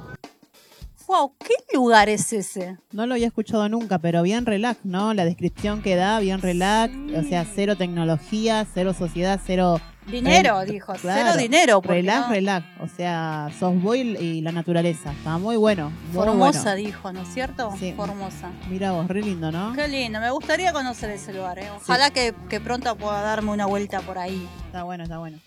Wow, 1.06 1.32
¿qué 1.38 1.54
lugar 1.76 2.08
es 2.08 2.32
ese? 2.32 2.78
No 2.92 3.06
lo 3.06 3.14
había 3.14 3.26
escuchado 3.26 3.68
nunca, 3.68 3.98
pero 3.98 4.22
bien 4.22 4.46
relax, 4.46 4.80
¿no? 4.84 5.12
La 5.14 5.24
descripción 5.24 5.82
que 5.82 5.96
da, 5.96 6.18
bien 6.18 6.40
relax, 6.40 6.94
o 7.16 7.22
sea, 7.22 7.44
cero 7.54 7.76
tecnología, 7.76 8.66
cero 8.72 8.94
sociedad, 8.94 9.40
cero... 9.44 9.80
Dinero, 10.06 10.60
Eh, 10.60 10.66
dijo. 10.66 10.92
claro, 10.94 11.30
Cero 11.30 11.36
dinero. 11.38 11.80
Relax, 11.82 12.26
no- 12.26 12.32
relax, 12.34 12.66
o 12.80 12.88
sea, 12.88 13.50
sos 13.58 13.80
vos 13.82 13.96
y 13.96 14.42
la 14.42 14.52
naturaleza. 14.52 15.12
Está 15.12 15.38
muy 15.38 15.56
bueno, 15.56 15.90
muy 16.08 16.12
Formosa, 16.14 16.72
bueno. 16.72 16.76
dijo, 16.76 17.12
¿no 17.12 17.22
es 17.22 17.28
cierto? 17.32 17.72
Sí. 17.78 17.94
Formosa. 17.96 18.50
Mira 18.68 18.92
vos, 18.92 19.08
re 19.08 19.22
lindo, 19.22 19.50
¿no? 19.50 19.72
Qué 19.74 19.88
lindo, 19.88 20.20
me 20.20 20.30
gustaría 20.30 20.72
conocer 20.74 21.08
ese 21.10 21.32
lugar. 21.32 21.58
¿eh? 21.58 21.70
Ojalá 21.74 22.10
que, 22.10 22.34
que 22.50 22.60
pronto 22.60 22.94
pueda 22.96 23.22
darme 23.22 23.50
una 23.50 23.64
vuelta 23.64 24.00
por 24.00 24.18
ahí. 24.18 24.46
Está 24.66 24.82
bueno, 24.82 25.04
está 25.04 25.18
bueno. 25.18 25.38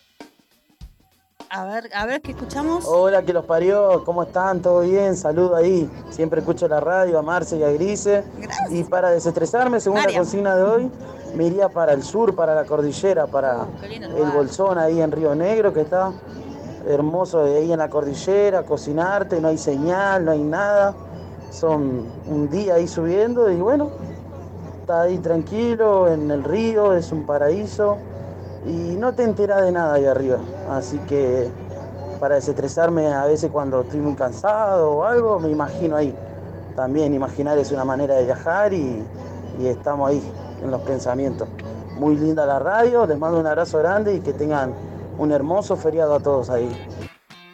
A 1.49 1.65
ver, 1.65 1.89
a 1.95 2.05
ver 2.05 2.21
qué 2.21 2.31
escuchamos. 2.31 2.85
Hola, 2.85 3.23
que 3.23 3.31
los 3.31 3.45
parió, 3.45 4.03
¿cómo 4.03 4.23
están? 4.23 4.61
¿Todo 4.61 4.81
bien? 4.81 5.15
Saludo 5.15 5.55
ahí. 5.55 5.89
Siempre 6.09 6.41
escucho 6.41 6.67
la 6.67 6.81
radio, 6.81 7.17
a 7.17 7.21
Marce 7.21 7.57
y 7.57 7.63
a 7.63 7.71
Grise. 7.71 8.23
Gracias. 8.37 8.71
Y 8.71 8.83
para 8.83 9.11
desestresarme, 9.11 9.79
según 9.79 9.99
María. 9.99 10.17
la 10.17 10.19
consigna 10.23 10.55
de 10.55 10.63
hoy, 10.63 10.91
me 11.35 11.45
iría 11.45 11.69
para 11.69 11.93
el 11.93 12.03
sur, 12.03 12.35
para 12.35 12.53
la 12.53 12.65
cordillera, 12.65 13.27
para 13.27 13.65
el. 13.81 14.31
Bolsón, 14.31 14.77
ahí 14.77 15.01
en 15.01 15.11
Río 15.11 15.35
Negro, 15.35 15.73
que 15.73 15.81
está 15.81 16.11
hermoso 16.85 17.43
de 17.45 17.57
ahí 17.57 17.71
en 17.71 17.79
la 17.79 17.89
cordillera, 17.89 18.63
cocinarte, 18.63 19.39
no 19.39 19.47
hay 19.47 19.57
señal, 19.57 20.25
no 20.25 20.31
hay 20.31 20.43
nada. 20.43 20.95
Son 21.49 22.05
un 22.27 22.49
día 22.49 22.75
ahí 22.75 22.89
subiendo 22.89 23.49
y 23.49 23.55
bueno, 23.55 23.89
está 24.81 25.03
ahí 25.03 25.17
tranquilo 25.19 26.09
en 26.11 26.29
el 26.29 26.43
río, 26.43 26.93
es 26.93 27.13
un 27.13 27.25
paraíso 27.25 27.97
y 28.67 28.97
no 28.97 29.13
te 29.13 29.23
enteras 29.23 29.61
de 29.61 29.71
nada 29.71 29.93
ahí 29.93 30.05
arriba. 30.05 30.39
Así 30.69 30.97
que 30.99 31.49
para 32.19 32.35
desestresarme 32.35 33.13
a 33.13 33.25
veces 33.25 33.49
cuando 33.51 33.81
estoy 33.81 33.99
muy 33.99 34.15
cansado 34.15 34.91
o 34.91 35.03
algo, 35.03 35.39
me 35.39 35.49
imagino 35.49 35.95
ahí. 35.95 36.13
También 36.75 37.13
imaginar 37.13 37.57
es 37.57 37.71
una 37.71 37.85
manera 37.85 38.15
de 38.15 38.25
viajar 38.25 38.73
y, 38.73 39.03
y 39.59 39.67
estamos 39.67 40.09
ahí 40.09 40.21
en 40.63 40.69
los 40.69 40.81
pensamientos. 40.81 41.47
Muy 41.97 42.15
linda 42.15 42.45
la 42.45 42.59
radio, 42.59 43.05
les 43.07 43.17
mando 43.17 43.39
un 43.39 43.47
abrazo 43.47 43.79
grande 43.79 44.13
y 44.15 44.19
que 44.19 44.33
tengan 44.33 44.73
un 45.17 45.31
hermoso 45.31 45.75
feriado 45.75 46.13
a 46.15 46.19
todos 46.19 46.49
ahí. 46.49 46.69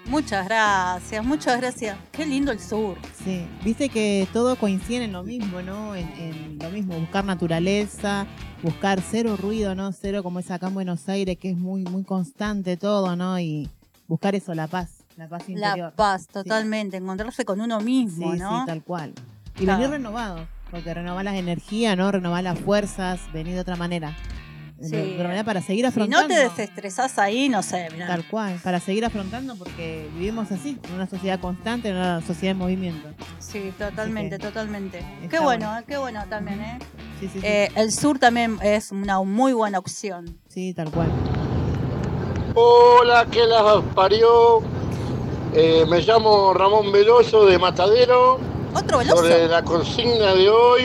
Muchas 0.05 0.45
gracias, 0.45 1.25
muchas 1.25 1.57
gracias. 1.59 1.97
Qué 2.11 2.25
lindo 2.25 2.51
el 2.51 2.59
sur. 2.59 2.97
Sí, 3.23 3.45
viste 3.63 3.87
que 3.89 4.27
todo 4.33 4.57
coincide 4.57 5.05
en 5.05 5.13
lo 5.13 5.23
mismo, 5.23 5.61
¿no? 5.61 5.95
En, 5.95 6.07
en 6.19 6.59
lo 6.59 6.69
mismo, 6.69 6.99
buscar 6.99 7.23
naturaleza, 7.23 8.27
buscar 8.61 9.01
cero 9.01 9.37
ruido, 9.39 9.75
¿no? 9.75 9.91
Cero 9.93 10.21
como 10.21 10.39
es 10.39 10.51
acá 10.51 10.67
en 10.67 10.73
Buenos 10.73 11.07
Aires, 11.07 11.37
que 11.37 11.51
es 11.51 11.57
muy, 11.57 11.83
muy 11.83 12.03
constante 12.03 12.75
todo, 12.75 13.15
¿no? 13.15 13.39
Y 13.39 13.69
buscar 14.07 14.35
eso, 14.35 14.53
la 14.53 14.67
paz, 14.67 15.03
la 15.15 15.27
paz 15.29 15.47
interior. 15.47 15.77
La 15.77 15.91
paz, 15.95 16.27
totalmente. 16.27 16.97
Encontrarse 16.97 17.45
con 17.45 17.61
uno 17.61 17.79
mismo, 17.79 18.33
Sí, 18.33 18.39
¿no? 18.39 18.59
sí, 18.59 18.65
tal 18.67 18.83
cual. 18.83 19.13
Y 19.57 19.63
Claro. 19.63 19.79
venir 19.79 19.91
renovado, 19.91 20.47
porque 20.69 20.93
renovar 20.93 21.23
las 21.23 21.35
energías, 21.35 21.95
¿no? 21.97 22.11
Renovar 22.11 22.43
las 22.43 22.59
fuerzas, 22.59 23.21
venir 23.31 23.53
de 23.55 23.61
otra 23.61 23.77
manera. 23.77 24.15
De- 24.83 24.89
Sí. 24.89 24.95
De 24.97 25.13
otra 25.13 25.23
manera 25.29 25.43
para 25.45 25.61
seguir 25.61 25.85
si 25.85 25.89
afrontando. 25.89 26.27
no 26.27 26.27
te 26.27 26.39
desestresás 26.49 27.17
ahí, 27.17 27.47
no 27.49 27.63
sé, 27.63 27.87
mirá. 27.93 28.05
Tal 28.07 28.27
cual, 28.27 28.59
para 28.63 28.79
seguir 28.81 29.05
afrontando 29.05 29.55
porque 29.55 30.09
vivimos 30.15 30.51
así, 30.51 30.77
en 30.87 30.93
una 30.95 31.07
sociedad 31.07 31.39
constante, 31.39 31.87
en 31.89 31.95
una 31.95 32.21
sociedad 32.21 32.51
en 32.51 32.57
movimiento. 32.57 33.07
Sí, 33.39 33.71
totalmente, 33.77 34.37
que 34.37 34.43
totalmente. 34.45 34.99
Qué 35.29 35.39
bueno, 35.39 35.67
bueno. 35.67 35.79
eh, 35.79 35.83
qué 35.87 35.97
bueno 35.97 36.23
también, 36.29 36.59
¿eh? 36.61 36.79
Sí, 37.19 37.29
sí, 37.31 37.39
sí. 37.39 37.45
Eh, 37.47 37.69
El 37.75 37.91
sur 37.93 38.19
también 38.19 38.57
es 38.61 38.91
una 38.91 39.21
muy 39.21 39.53
buena 39.53 39.79
opción. 39.79 40.37
sí, 40.49 40.73
tal 40.73 40.91
cual. 40.91 41.07
Hola, 42.55 43.25
que 43.31 43.45
las 43.45 43.83
parió. 43.95 44.61
Eh, 45.55 45.85
me 45.87 46.01
llamo 46.01 46.53
Ramón 46.53 46.91
Veloso 46.91 47.45
de 47.45 47.57
Matadero. 47.57 48.39
Otro 48.75 48.97
veloso. 48.99 49.17
Sobre 49.21 49.47
la 49.47 49.63
consigna 49.63 50.33
de 50.33 50.49
hoy, 50.49 50.81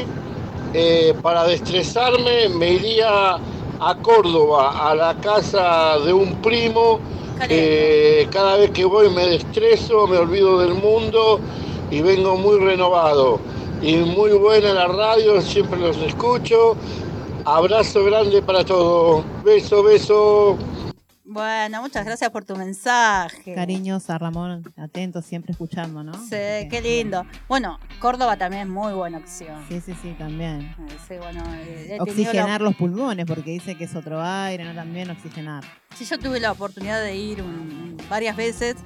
eh, 0.75 1.15
para 1.23 1.45
destresarme 1.45 2.49
me 2.51 2.73
iría 2.73 3.37
a 3.81 3.95
Córdoba, 3.97 4.91
a 4.91 4.95
la 4.95 5.15
casa 5.21 5.99
de 5.99 6.13
un 6.13 6.41
primo. 6.41 7.01
que 7.47 8.29
cada 8.33 8.57
vez 8.57 8.71
que 8.73 8.85
voy 8.85 9.09
me 9.11 9.27
destreso, 9.27 10.09
me 10.09 10.19
olvido 10.19 10.59
del 10.59 10.75
mundo 10.75 11.41
y 11.91 12.01
vengo 12.01 12.37
muy 12.37 12.59
renovado. 12.59 13.41
Y 13.81 13.97
muy 13.97 14.33
buena 14.33 14.73
la 14.75 14.89
radio, 14.89 15.41
siempre 15.41 15.79
los 15.79 15.97
escucho. 15.99 16.77
Abrazo 17.45 18.05
grande 18.05 18.43
para 18.43 18.65
todos. 18.65 19.25
Beso, 19.45 19.83
beso. 19.83 20.59
Bueno, 21.31 21.83
muchas 21.83 22.07
gracias 22.07 22.31
por 22.31 22.47
tu 22.47 22.57
mensaje. 22.57 23.55
Cariños 23.55 24.09
a 24.09 24.17
Ramón, 24.17 24.63
atento, 24.79 25.21
siempre 25.21 25.53
escuchando, 25.53 26.03
¿no? 26.03 26.15
Sí, 26.15 26.31
qué 26.71 26.81
lindo. 26.83 27.27
Bueno, 27.47 27.79
Córdoba 28.01 28.39
también 28.39 28.63
es 28.63 28.69
muy 28.69 28.95
buena 28.95 29.19
opción. 29.19 29.63
Sí, 29.69 29.79
sí, 29.83 29.93
sí, 30.01 30.15
también. 30.19 30.75
Sí, 31.07 31.17
bueno, 31.19 31.43
eh, 31.55 31.97
la- 31.99 32.03
Oxigenar 32.03 32.63
los 32.63 32.75
pulmones, 32.77 33.27
porque 33.27 33.51
dice 33.51 33.75
que 33.75 33.85
es 33.85 33.95
otro 33.95 34.23
aire, 34.23 34.65
¿no? 34.65 34.75
También 34.75 35.11
oxigenar. 35.11 35.65
Sí, 35.97 36.05
yo 36.05 36.19
tuve 36.19 36.39
la 36.41 36.53
oportunidad 36.53 37.01
de 37.03 37.17
ir 37.17 37.43
un- 37.43 37.97
varias 38.09 38.37
veces 38.37 38.77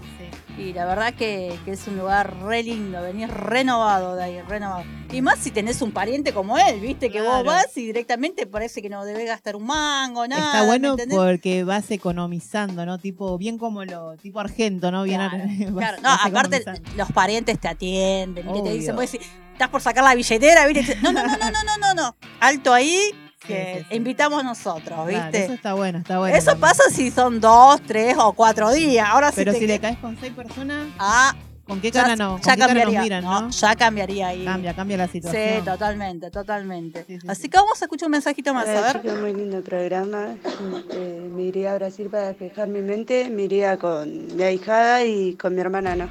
y 0.58 0.72
la 0.72 0.84
verdad 0.84 1.14
que, 1.14 1.58
que 1.64 1.72
es 1.72 1.86
un 1.86 1.96
lugar 1.96 2.36
re 2.42 2.62
lindo, 2.62 3.00
venís 3.02 3.28
renovado 3.28 4.16
de 4.16 4.24
ahí, 4.24 4.40
renovado. 4.42 4.84
Y 5.10 5.20
más 5.22 5.38
si 5.38 5.50
tenés 5.50 5.80
un 5.82 5.92
pariente 5.92 6.32
como 6.32 6.58
él, 6.58 6.80
viste, 6.80 7.10
que 7.10 7.20
vos 7.22 7.44
vas 7.44 7.76
y 7.76 7.86
directamente 7.86 8.46
parece 8.46 8.80
que 8.82 8.88
no 8.88 9.04
debes 9.04 9.26
gastar 9.26 9.56
un 9.56 9.66
mango, 9.66 10.26
nada. 10.26 10.42
Está 10.42 10.60
¿me 10.60 10.66
bueno 10.66 10.96
porque 11.08 11.64
vas 11.64 11.90
economizando, 11.90 12.84
¿no? 12.86 12.98
Tipo, 12.98 13.36
bien 13.38 13.58
como 13.58 13.84
lo, 13.84 14.16
tipo 14.16 14.40
argento, 14.40 14.90
¿no? 14.90 15.04
Bien 15.04 15.20
Claro, 15.20 15.44
Claro, 15.78 16.02
no, 16.02 16.10
aparte 16.12 16.64
los 16.96 17.10
parientes 17.12 17.58
te 17.58 17.68
atienden, 17.68 18.46
te 18.64 18.70
dicen, 18.72 18.94
pues, 18.94 19.10
si 19.10 19.20
estás 19.52 19.68
por 19.68 19.80
sacar 19.80 20.04
la 20.04 20.14
billetera, 20.14 20.66
¿viste? 20.66 20.96
No, 21.02 21.12
no, 21.12 21.22
no, 21.26 21.36
no, 21.36 21.50
no, 21.50 21.62
no, 21.64 21.78
no, 21.78 21.94
no. 21.94 22.16
Alto 22.40 22.72
ahí, 22.72 23.10
que 23.42 23.78
sí, 23.80 23.86
sí. 23.90 23.96
invitamos 23.96 24.42
nosotros, 24.44 24.84
Claro, 25.06 25.06
¿viste? 25.06 25.44
eso 25.44 25.52
está 25.52 25.74
bueno, 25.74 25.98
está 25.98 26.18
bueno. 26.18 26.36
Eso 26.36 26.46
también. 26.52 26.60
pasa 26.60 26.82
si 26.90 27.10
son 27.10 27.40
dos, 27.40 27.80
tres 27.82 28.16
o 28.18 28.32
cuatro 28.32 28.70
días. 28.72 29.08
Ahora 29.10 29.32
Pero 29.34 29.52
te 29.52 29.58
si 29.58 29.66
le 29.66 29.74
que- 29.74 29.80
caes 29.80 29.98
con 29.98 30.16
seis 30.18 30.32
personas, 30.32 30.86
Ah, 30.98 31.34
¿con 31.66 31.80
qué 31.80 31.90
ya, 31.90 32.02
cara 32.02 32.16
no? 32.16 32.32
¿Con 32.32 32.40
ya 32.42 32.52
qué 32.54 32.60
cara 32.60 32.66
cambiaría. 32.74 32.94
nos 32.98 33.02
miran, 33.04 33.24
no, 33.24 33.40
no? 33.42 33.50
Ya 33.50 33.76
cambiaría 33.76 34.28
ahí. 34.28 34.44
Cambia, 34.44 34.74
cambia 34.74 34.96
la 34.96 35.08
situación. 35.08 35.42
Sí, 35.58 35.64
totalmente, 35.64 36.30
totalmente. 36.30 37.04
Sí, 37.06 37.20
sí, 37.20 37.26
Así 37.28 37.42
sí. 37.42 37.48
que 37.48 37.56
vamos 37.58 37.80
a 37.80 37.84
escuchar 37.84 38.06
un 38.06 38.12
mensajito 38.12 38.52
más, 38.54 38.66
a 38.68 38.80
ver. 38.80 39.02
chicos, 39.02 39.18
muy 39.20 39.32
lindo 39.34 39.56
el 39.58 39.62
programa. 39.62 40.34
Este, 40.76 41.20
me 41.32 41.42
iría 41.42 41.72
a 41.72 41.74
Brasil 41.76 42.08
para 42.10 42.28
despejar 42.28 42.68
mi 42.68 42.80
mente. 42.80 43.28
Me 43.30 43.42
iría 43.42 43.76
con 43.78 44.36
mi 44.36 44.42
ahijada 44.42 45.04
y 45.04 45.34
con 45.36 45.54
mi 45.54 45.60
hermana, 45.60 45.96
¿no? 45.96 46.08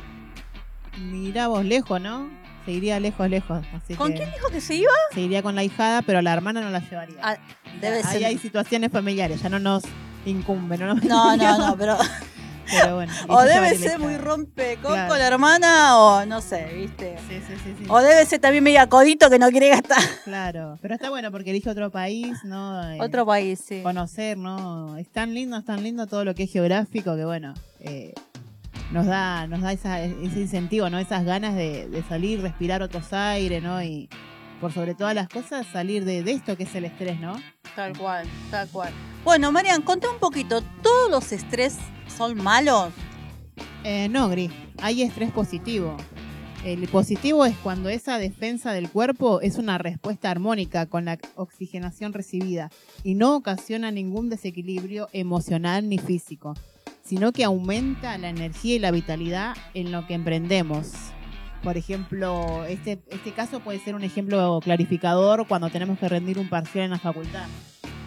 Mirá 0.97 1.47
vos 1.47 1.63
lejos, 1.65 2.01
¿no? 2.01 2.29
Se 2.71 2.77
iría 2.77 3.01
lejos, 3.01 3.29
lejos. 3.29 3.65
Así 3.75 3.95
¿Con 3.95 4.11
que 4.11 4.19
quién 4.19 4.31
dijo 4.31 4.47
que 4.47 4.61
se 4.61 4.75
iba? 4.75 4.93
Se 5.13 5.19
iría 5.19 5.43
con 5.43 5.55
la 5.55 5.63
hijada, 5.65 6.01
pero 6.03 6.21
la 6.21 6.31
hermana 6.31 6.61
no 6.61 6.69
la 6.69 6.79
llevaría. 6.79 7.17
Ah, 7.21 7.35
debe 7.81 7.97
Ahí 7.97 8.03
ser. 8.03 8.25
hay 8.25 8.37
situaciones 8.37 8.89
familiares, 8.93 9.41
ya 9.41 9.49
no 9.49 9.59
nos 9.59 9.83
incumbe, 10.25 10.77
¿no? 10.77 10.85
nos 10.95 11.03
No, 11.03 11.35
no, 11.35 11.57
no, 11.57 11.75
pero. 11.77 11.97
Pero 12.69 12.95
bueno. 12.95 13.11
O 13.27 13.41
debe 13.41 13.75
ser 13.77 13.99
muy 13.99 14.15
rompe 14.15 14.77
con, 14.81 14.93
Claro. 14.93 15.09
con 15.09 15.19
la 15.19 15.27
hermana 15.27 15.97
o 15.97 16.25
no 16.25 16.39
sé, 16.39 16.63
¿viste? 16.73 17.17
Sí, 17.27 17.41
sí, 17.45 17.55
sí, 17.61 17.75
sí. 17.77 17.85
O 17.89 17.99
debe 18.01 18.25
ser 18.25 18.39
también 18.39 18.63
media 18.63 18.87
codito 18.87 19.29
que 19.29 19.37
no 19.37 19.49
quiere 19.49 19.67
gastar. 19.67 19.99
Claro, 20.23 20.79
pero 20.81 20.93
está 20.95 21.09
bueno 21.09 21.29
porque 21.29 21.49
elige 21.49 21.69
otro 21.69 21.91
país, 21.91 22.37
¿no? 22.45 22.89
Eh, 22.93 22.99
Otro 23.01 23.25
país, 23.25 23.61
sí. 23.67 23.81
Conocer, 23.83 24.37
¿no? 24.37 24.95
Es 24.97 25.09
tan 25.11 25.33
lindo, 25.33 25.57
es 25.57 25.65
tan 25.65 25.83
lindo 25.83 26.07
todo 26.07 26.23
lo 26.23 26.33
que 26.35 26.43
es 26.43 26.51
geográfico 26.53 27.17
que, 27.17 27.25
bueno, 27.25 27.53
eh, 27.81 28.13
nos 28.91 29.05
da, 29.05 29.47
nos 29.47 29.61
da 29.61 29.71
esa- 29.73 30.01
ese 30.03 30.41
incentivo, 30.41 30.89
¿no? 30.89 30.99
Esas 30.99 31.23
ganas 31.25 31.55
de, 31.55 31.87
de 31.89 32.03
salir, 32.03 32.41
respirar 32.41 32.81
otros 32.81 33.13
aires, 33.13 33.61
¿no? 33.63 33.81
Y 33.83 34.09
por 34.59 34.71
sobre 34.71 34.93
todas 34.95 35.15
las 35.15 35.27
cosas, 35.27 35.65
salir 35.67 36.05
de, 36.05 36.23
de 36.23 36.31
esto 36.31 36.55
que 36.57 36.63
es 36.63 36.75
el 36.75 36.85
estrés, 36.85 37.19
¿no? 37.19 37.39
Tal 37.75 37.97
cual, 37.97 38.27
tal 38.51 38.67
cual. 38.69 38.93
Bueno, 39.23 39.51
Marian, 39.51 39.81
contá 39.81 40.09
un 40.09 40.19
poquito. 40.19 40.61
¿Todos 40.83 41.09
los 41.09 41.31
estrés 41.31 41.77
son 42.15 42.35
malos? 42.43 42.91
Eh, 43.83 44.07
no, 44.09 44.29
Gris, 44.29 44.51
hay 44.81 45.01
estrés 45.01 45.31
positivo. 45.31 45.97
El 46.63 46.87
positivo 46.89 47.43
es 47.45 47.57
cuando 47.57 47.89
esa 47.89 48.19
defensa 48.19 48.71
del 48.71 48.87
cuerpo 48.91 49.41
es 49.41 49.57
una 49.57 49.79
respuesta 49.79 50.29
armónica 50.29 50.85
con 50.85 51.05
la 51.05 51.17
oxigenación 51.35 52.13
recibida 52.13 52.69
y 53.03 53.15
no 53.15 53.35
ocasiona 53.35 53.89
ningún 53.89 54.29
desequilibrio 54.29 55.07
emocional 55.11 55.89
ni 55.89 55.97
físico, 55.97 56.53
sino 57.03 57.31
que 57.31 57.43
aumenta 57.43 58.17
la 58.17 58.29
energía 58.29 58.75
y 58.75 58.79
la 58.79 58.91
vitalidad 58.91 59.55
en 59.73 59.91
lo 59.91 60.05
que 60.07 60.13
emprendemos. 60.13 60.91
Por 61.63 61.77
ejemplo, 61.77 62.65
este, 62.65 62.99
este 63.09 63.31
caso 63.33 63.59
puede 63.59 63.79
ser 63.79 63.93
un 63.95 64.03
ejemplo 64.03 64.59
clarificador 64.63 65.45
cuando 65.47 65.69
tenemos 65.69 65.99
que 65.99 66.09
rendir 66.09 66.39
un 66.39 66.49
parcial 66.49 66.85
en 66.85 66.91
la 66.91 66.99
facultad. 66.99 67.45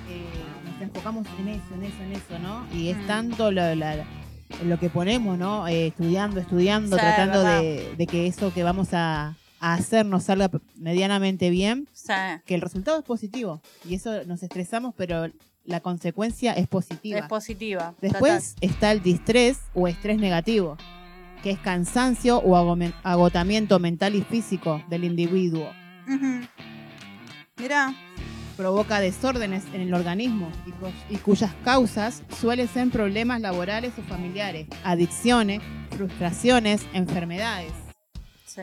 Eh, 0.09 0.25
nos 0.73 0.81
enfocamos 0.83 1.27
en 1.39 1.49
eso, 1.49 1.75
en 1.75 1.85
eso, 1.85 2.03
en 2.03 2.13
eso, 2.13 2.39
¿no? 2.41 2.67
Y 2.77 2.89
es 2.89 2.97
Mm. 2.99 3.07
tanto 3.07 3.51
la- 3.53 3.75
la- 3.77 4.05
lo 4.65 4.79
que 4.79 4.89
ponemos, 4.91 5.39
¿no? 5.39 5.69
Eh, 5.69 5.89
estudiando, 5.89 6.41
estudiando, 6.41 6.97
Sí, 6.97 7.03
tratando 7.03 7.43
de, 7.43 7.95
de 7.97 8.07
que 8.07 8.27
eso 8.27 8.53
que 8.53 8.63
vamos 8.65 8.89
a, 8.93 9.37
a 9.61 9.75
hacer 9.75 10.05
nos 10.05 10.25
salga 10.25 10.51
medianamente 10.77 11.49
bien, 11.51 11.89
que 12.45 12.55
el 12.55 12.61
resultado 12.61 12.99
es 12.99 13.05
positivo. 13.05 13.61
Y 13.89 13.95
eso 13.95 14.25
nos 14.27 14.43
estresamos, 14.43 14.95
pero 14.97 15.27
la 15.65 15.81
consecuencia 15.81 16.53
es 16.53 16.69
positiva. 16.69 17.21
es 17.21 17.27
positiva. 17.27 17.95
Después 18.01 18.57
está 18.61 18.93
el 18.93 19.03
distrés 19.03 19.61
o 19.75 19.89
estrés 19.89 20.19
negativo, 20.19 20.77
que 21.43 21.51
es 21.51 21.59
cansancio 21.59 22.39
o 22.39 22.57
agotamiento 23.03 23.79
mental 23.79 24.15
y 24.15 24.23
físico 24.23 24.83
del 24.89 25.05
individuo. 25.05 25.71
Mirá, 27.57 27.95
Provoca 28.57 29.01
desórdenes 29.01 29.65
en 29.73 29.81
el 29.81 29.95
organismo 29.95 30.49
y 31.11 31.17
cuyas 31.17 31.53
causas 31.65 32.23
suelen 32.39 32.69
ser 32.69 32.89
problemas 32.89 33.41
laborales 33.41 33.93
o 33.99 34.03
familiares, 34.03 34.69
adicciones, 34.85 35.61
frustraciones, 35.91 36.87
enfermedades. 36.93 37.73
sí. 38.47 38.63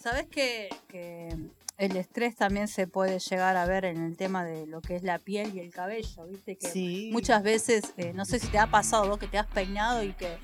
¿Sabes 0.00 0.26
que, 0.28 0.70
que 0.86 1.36
el 1.78 1.96
estrés 1.96 2.34
también 2.36 2.68
se 2.68 2.86
puede 2.86 3.18
llegar 3.20 3.56
a 3.56 3.64
ver 3.64 3.84
en 3.84 4.02
el 4.04 4.16
tema 4.16 4.44
de 4.44 4.66
lo 4.66 4.80
que 4.82 4.96
es 4.96 5.02
la 5.04 5.18
piel 5.18 5.54
y 5.54 5.60
el 5.60 5.70
cabello? 5.72 6.26
¿Viste? 6.26 6.56
Que 6.56 6.66
Sí. 6.68 7.10
muchas 7.12 7.42
veces, 7.42 7.94
eh, 7.96 8.12
no 8.14 8.24
sé 8.24 8.38
si 8.40 8.48
te 8.48 8.58
ha 8.58 8.66
pasado 8.66 9.08
vos 9.08 9.18
que 9.18 9.28
te 9.28 9.38
has 9.38 9.46
peinado 9.46 10.02
y 10.02 10.12
que, 10.12 10.36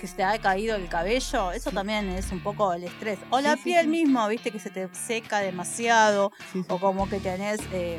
que 0.00 0.06
se 0.06 0.14
te 0.16 0.22
ha 0.24 0.38
caído 0.38 0.76
el 0.76 0.88
cabello, 0.88 1.50
eso 1.52 1.70
también 1.72 2.08
es 2.10 2.30
un 2.30 2.40
poco 2.42 2.72
el 2.72 2.84
estrés. 2.84 3.18
O 3.30 3.40
la 3.40 3.56
Sí, 3.56 3.62
piel 3.64 3.82
sí. 3.86 3.88
misma, 3.90 4.28
viste, 4.28 4.50
que 4.50 4.58
se 4.60 4.70
te 4.70 4.88
seca 4.94 5.40
demasiado, 5.40 6.30
o 6.68 6.78
como 6.78 7.08
que 7.08 7.18
tenés 7.18 7.58
eh, 7.72 7.98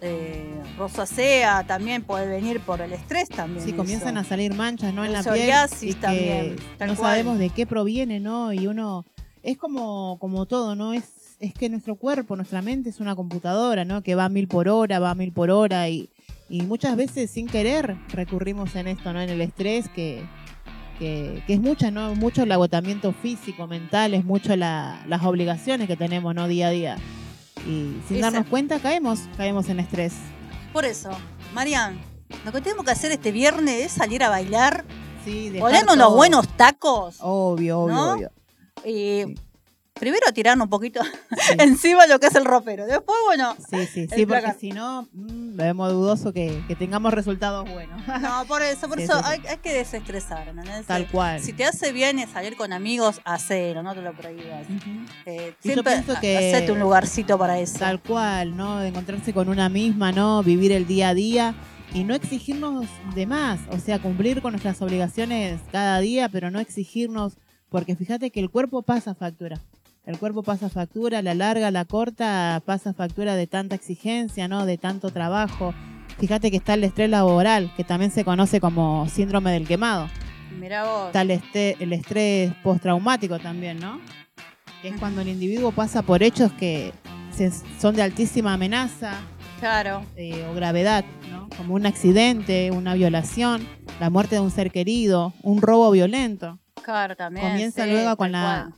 eh, 0.00 0.62
rosacea, 0.78 1.64
también 1.66 2.02
puede 2.02 2.26
venir 2.26 2.60
por 2.60 2.80
el 2.80 2.92
estrés 2.92 3.28
también. 3.28 3.64
Sí, 3.64 3.72
comienzan 3.72 4.16
a 4.16 4.24
salir 4.24 4.54
manchas, 4.54 4.94
¿no? 4.94 5.02
En 5.04 5.08
El 5.08 5.12
la 5.12 5.22
piel. 5.22 5.50
y 5.82 5.94
también, 5.94 6.56
no 6.80 6.86
cual. 6.86 6.96
sabemos 6.96 7.38
de 7.38 7.50
qué 7.50 7.66
proviene, 7.66 8.20
¿no? 8.20 8.52
Y 8.52 8.66
uno. 8.66 9.04
Es 9.42 9.58
como, 9.58 10.16
como 10.20 10.46
todo, 10.46 10.74
¿no? 10.74 10.94
Es, 10.94 11.04
es 11.44 11.54
que 11.54 11.68
nuestro 11.68 11.96
cuerpo, 11.96 12.36
nuestra 12.36 12.62
mente 12.62 12.90
es 12.90 13.00
una 13.00 13.14
computadora, 13.14 13.84
¿no? 13.84 14.02
Que 14.02 14.14
va 14.14 14.24
a 14.26 14.28
mil 14.28 14.48
por 14.48 14.68
hora, 14.68 14.98
va 14.98 15.10
a 15.10 15.14
mil 15.14 15.32
por 15.32 15.50
hora 15.50 15.88
y, 15.88 16.10
y 16.48 16.62
muchas 16.62 16.96
veces 16.96 17.30
sin 17.30 17.46
querer 17.46 17.96
recurrimos 18.08 18.74
en 18.76 18.88
esto, 18.88 19.12
¿no? 19.12 19.20
En 19.20 19.30
el 19.30 19.40
estrés 19.40 19.88
que, 19.88 20.24
que, 20.98 21.42
que 21.46 21.54
es 21.54 21.60
mucha, 21.60 21.90
¿no? 21.90 22.14
Mucho 22.14 22.42
el 22.44 22.52
agotamiento 22.52 23.12
físico, 23.12 23.66
mental, 23.66 24.14
es 24.14 24.24
mucho 24.24 24.54
la- 24.56 25.02
las 25.08 25.22
obligaciones 25.24 25.86
que 25.88 25.96
tenemos, 25.96 26.34
¿no? 26.34 26.48
Día 26.48 26.68
a 26.68 26.70
día. 26.70 26.96
Y 27.66 27.96
sin 28.08 28.20
darnos 28.20 28.46
cuenta 28.46 28.78
caemos, 28.78 29.20
caemos 29.36 29.68
en 29.68 29.80
estrés. 29.80 30.14
Por 30.72 30.84
eso, 30.84 31.10
Marian, 31.54 31.98
lo 32.44 32.52
que 32.52 32.60
tenemos 32.60 32.84
que 32.84 32.90
hacer 32.90 33.12
este 33.12 33.32
viernes 33.32 33.86
es 33.86 33.92
salir 33.92 34.22
a 34.22 34.28
bailar, 34.28 34.84
Sí, 35.24 35.54
ponernos 35.58 35.96
los 35.96 36.14
buenos 36.14 36.46
tacos 36.48 37.16
Obvio, 37.20 37.78
obvio, 37.80 37.94
¿no? 37.94 38.12
obvio. 38.12 38.30
y 38.84 39.24
Sí. 39.24 39.34
Primero 39.94 40.26
tirarnos 40.32 40.64
un 40.66 40.70
poquito 40.70 41.00
Sí. 41.30 41.54
encima 41.58 42.06
lo 42.06 42.18
que 42.18 42.26
es 42.26 42.34
el 42.34 42.44
ropero. 42.44 42.86
Después, 42.86 43.16
bueno, 43.26 43.54
Sí, 43.70 43.86
sí, 43.86 44.06
sí, 44.12 44.26
porque 44.26 44.52
si 44.58 44.70
no, 44.70 45.08
mm, 45.12 45.56
vemos 45.56 45.92
dudoso 45.92 46.32
que, 46.32 46.62
que 46.68 46.74
tengamos 46.76 47.12
resultados 47.14 47.68
buenos. 47.70 48.00
no, 48.20 48.44
por 48.46 48.62
eso, 48.62 48.88
por 48.88 48.98
Sí, 48.98 49.04
eso 49.04 49.14
sí. 49.18 49.22
Hay, 49.24 49.40
hay 49.48 49.58
que 49.58 49.72
desestresar, 49.72 50.48
¿entendés? 50.48 50.86
Tal 50.86 51.08
cual. 51.08 51.40
Si 51.40 51.52
te 51.52 51.64
hace 51.64 51.92
bien 51.92 52.24
salir 52.32 52.56
con 52.56 52.72
amigos, 52.72 53.20
hacelo, 53.24 53.82
no 53.82 53.94
te 53.94 54.02
lo 54.02 54.12
prohíbas. 54.14 54.66
Ujú. 54.68 54.90
Eh, 55.26 55.54
yo 55.62 55.72
siempre 55.72 55.92
pienso 55.94 56.20
que- 56.20 56.38
hacete 56.54 56.72
un 56.72 56.80
lugarcito 56.80 57.38
para 57.38 57.58
eso. 57.58 57.78
Tal 57.78 58.00
cual, 58.00 58.56
¿no? 58.56 58.78
De 58.78 58.88
encontrarse 58.88 59.32
con 59.32 59.48
una 59.48 59.68
misma, 59.68 60.12
¿no? 60.12 60.42
Vivir 60.42 60.72
el 60.72 60.86
día 60.86 61.10
a 61.10 61.14
día 61.14 61.54
y 61.92 62.04
no 62.04 62.14
exigirnos 62.14 62.86
de 63.14 63.26
más. 63.26 63.60
O 63.70 63.78
sea, 63.78 64.00
cumplir 64.00 64.42
con 64.42 64.52
nuestras 64.52 64.80
obligaciones 64.82 65.60
cada 65.70 65.98
día, 66.00 66.28
pero 66.28 66.50
no 66.50 66.58
exigirnos, 66.58 67.34
porque 67.68 67.94
fíjate 67.96 68.30
que 68.30 68.40
el 68.40 68.50
cuerpo 68.50 68.82
pasa 68.82 69.14
factura. 69.14 69.60
El 70.06 70.18
cuerpo 70.18 70.42
pasa 70.42 70.68
factura, 70.68 71.22
la 71.22 71.34
larga, 71.34 71.70
la 71.70 71.84
corta, 71.86 72.62
pasa 72.66 72.92
factura 72.92 73.36
de 73.36 73.46
tanta 73.46 73.74
exigencia, 73.74 74.48
¿no? 74.48 74.66
De 74.66 74.76
tanto 74.76 75.10
trabajo. 75.10 75.72
Fíjate 76.18 76.50
que 76.50 76.58
está 76.58 76.74
el 76.74 76.84
estrés 76.84 77.08
laboral, 77.08 77.72
que 77.76 77.84
también 77.84 78.10
se 78.10 78.22
conoce 78.24 78.60
como 78.60 79.08
síndrome 79.08 79.50
del 79.52 79.66
quemado. 79.66 80.08
Mirá 80.60 80.84
vos. 80.84 81.06
Está 81.06 81.22
el, 81.22 81.30
este- 81.30 81.76
el 81.82 81.92
estrés 81.94 82.52
postraumático 82.62 83.38
también, 83.38 83.80
¿no? 83.80 83.98
Que 84.82 84.88
es 84.88 84.96
cuando 84.98 85.22
el 85.22 85.28
individuo 85.28 85.72
pasa 85.72 86.02
por 86.02 86.22
hechos 86.22 86.52
que 86.52 86.92
se- 87.34 87.50
son 87.80 87.96
de 87.96 88.02
altísima 88.02 88.52
amenaza 88.52 89.14
Claro. 89.58 90.02
eh, 90.16 90.46
o 90.50 90.54
gravedad, 90.54 91.04
¿no? 91.30 91.48
Como 91.56 91.74
un 91.74 91.86
accidente, 91.86 92.70
una 92.70 92.92
violación, 92.94 93.66
la 94.00 94.10
muerte 94.10 94.34
de 94.34 94.42
un 94.42 94.50
ser 94.50 94.70
querido, 94.70 95.32
un 95.42 95.62
robo 95.62 95.90
violento. 95.90 96.58
Claro, 96.82 97.16
también. 97.16 97.46
Comienza 97.48 97.84
sí, 97.84 97.90
luego 97.90 98.16
con 98.16 98.30
la 98.32 98.66
cual. 98.70 98.74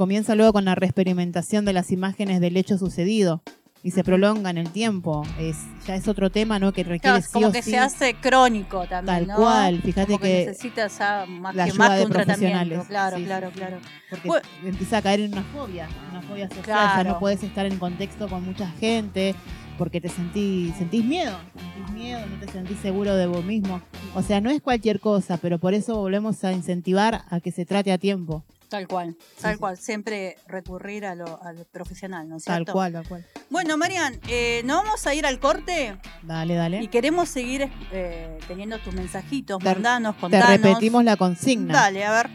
Comienza 0.00 0.34
luego 0.34 0.54
con 0.54 0.64
la 0.64 0.74
reexperimentación 0.74 1.66
de 1.66 1.74
las 1.74 1.92
imágenes 1.92 2.40
del 2.40 2.56
hecho 2.56 2.78
sucedido 2.78 3.42
y 3.82 3.90
se 3.90 4.02
prolonga 4.02 4.48
en 4.48 4.56
el 4.56 4.70
tiempo. 4.70 5.26
Es 5.38 5.58
ya 5.86 5.94
es 5.94 6.08
otro 6.08 6.30
tema, 6.30 6.58
¿no? 6.58 6.72
Que 6.72 6.84
requiere 6.84 7.00
Claro, 7.18 7.20
sí 7.22 7.28
como 7.34 7.48
o 7.48 7.52
que 7.52 7.60
sí 7.62 7.72
se 7.72 7.78
hace 7.78 8.14
crónico 8.14 8.86
también, 8.86 9.04
tal 9.04 9.26
¿no? 9.26 9.36
cual. 9.36 9.82
Fíjate 9.82 10.06
Como 10.06 10.20
que, 10.20 10.26
que 10.26 10.46
necesitas 10.46 10.98
ya 10.98 11.26
más 11.28 11.54
la 11.54 11.64
que, 11.66 11.70
ayuda 11.72 11.78
más 11.84 11.90
que 11.90 11.98
de 11.98 12.04
un 12.06 12.12
tratamiento. 12.12 12.84
Claro, 12.88 13.16
Sí, 13.18 13.24
claro, 13.24 13.50
claro. 13.50 13.76
porque 14.08 14.28
Bueno. 14.28 14.48
empieza 14.64 14.96
a 14.96 15.02
caer 15.02 15.20
en 15.20 15.32
una 15.34 15.42
fobia, 15.42 15.86
una 16.10 16.22
fobia 16.22 16.48
social, 16.48 16.64
Claro. 16.64 17.10
no 17.10 17.18
puedes 17.18 17.42
estar 17.42 17.66
en 17.66 17.76
contexto 17.78 18.26
con 18.26 18.42
mucha 18.42 18.70
gente, 18.80 19.34
porque 19.76 20.00
te 20.00 20.08
sentís, 20.08 20.74
sentís 20.76 21.04
miedo, 21.04 21.36
sentís 21.76 21.94
miedo, 21.94 22.20
no 22.26 22.40
te 22.46 22.50
sentís 22.50 22.78
seguro 22.78 23.14
de 23.16 23.26
vos 23.26 23.44
mismo. 23.44 23.82
O 24.14 24.22
sea, 24.22 24.40
no 24.40 24.48
es 24.48 24.62
cualquier 24.62 24.98
cosa, 24.98 25.36
pero 25.36 25.58
por 25.58 25.74
eso 25.74 25.94
volvemos 25.98 26.42
a 26.44 26.52
incentivar 26.52 27.24
a 27.28 27.40
que 27.40 27.52
se 27.52 27.66
trate 27.66 27.92
a 27.92 27.98
tiempo. 27.98 28.44
Tal 28.70 28.86
cual, 28.86 29.16
tal 29.42 29.58
cual. 29.58 29.76
Siempre 29.76 30.36
recurrir 30.46 31.04
a 31.04 31.14
lo, 31.16 31.42
a 31.42 31.52
lo 31.52 31.64
profesional, 31.64 32.28
¿no 32.28 32.36
es 32.36 32.44
Tal 32.44 32.58
cierto? 32.58 32.72
cual, 32.72 32.92
tal 32.92 33.06
cual. 33.08 33.26
Bueno, 33.50 33.76
Marian, 33.76 34.18
eh, 34.28 34.62
nos 34.64 34.84
vamos 34.84 35.06
a 35.08 35.14
ir 35.14 35.26
al 35.26 35.40
corte 35.40 35.98
Dale, 36.22 36.54
dale. 36.54 36.80
y 36.82 36.86
queremos 36.86 37.28
seguir 37.28 37.68
eh, 37.92 38.38
teniendo 38.46 38.78
tus 38.78 38.94
mensajitos. 38.94 39.58
Te- 39.58 39.64
Mandanos, 39.64 40.14
Te 40.14 40.20
contanos. 40.20 40.48
repetimos 40.48 41.02
la 41.04 41.16
consigna. 41.16 41.74
Dale, 41.74 42.04
a 42.04 42.12
ver. 42.12 42.30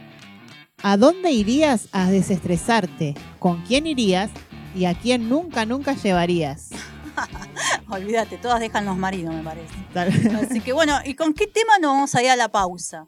¿A 0.84 0.98
dónde 0.98 1.32
irías 1.32 1.88
a 1.93 2.12
desestresarte? 2.12 3.15
¿Con 3.39 3.62
quién 3.63 3.88
irías? 3.88 4.30
¿Y 4.76 4.86
a 4.86 4.93
quién 4.93 5.30
nunca, 5.30 5.65
nunca 5.65 5.93
llevarías? 5.93 6.69
Olvídate, 7.89 8.38
todas 8.38 8.60
dejan 8.60 8.86
los 8.86 8.98
maridos, 8.98 9.34
me 9.34 9.41
parece. 9.41 9.74
Tal- 9.93 10.10
Así 10.43 10.60
que 10.60 10.74
bueno, 10.74 10.98
¿y 11.06 11.13
con 11.15 11.34
qué 11.34 11.48
tema 11.48 11.80
nos 11.80 11.93
vamos 11.93 12.15
a 12.15 12.21
ir 12.24 12.30
a 12.30 12.36
la 12.36 12.50
pausa? 12.50 13.08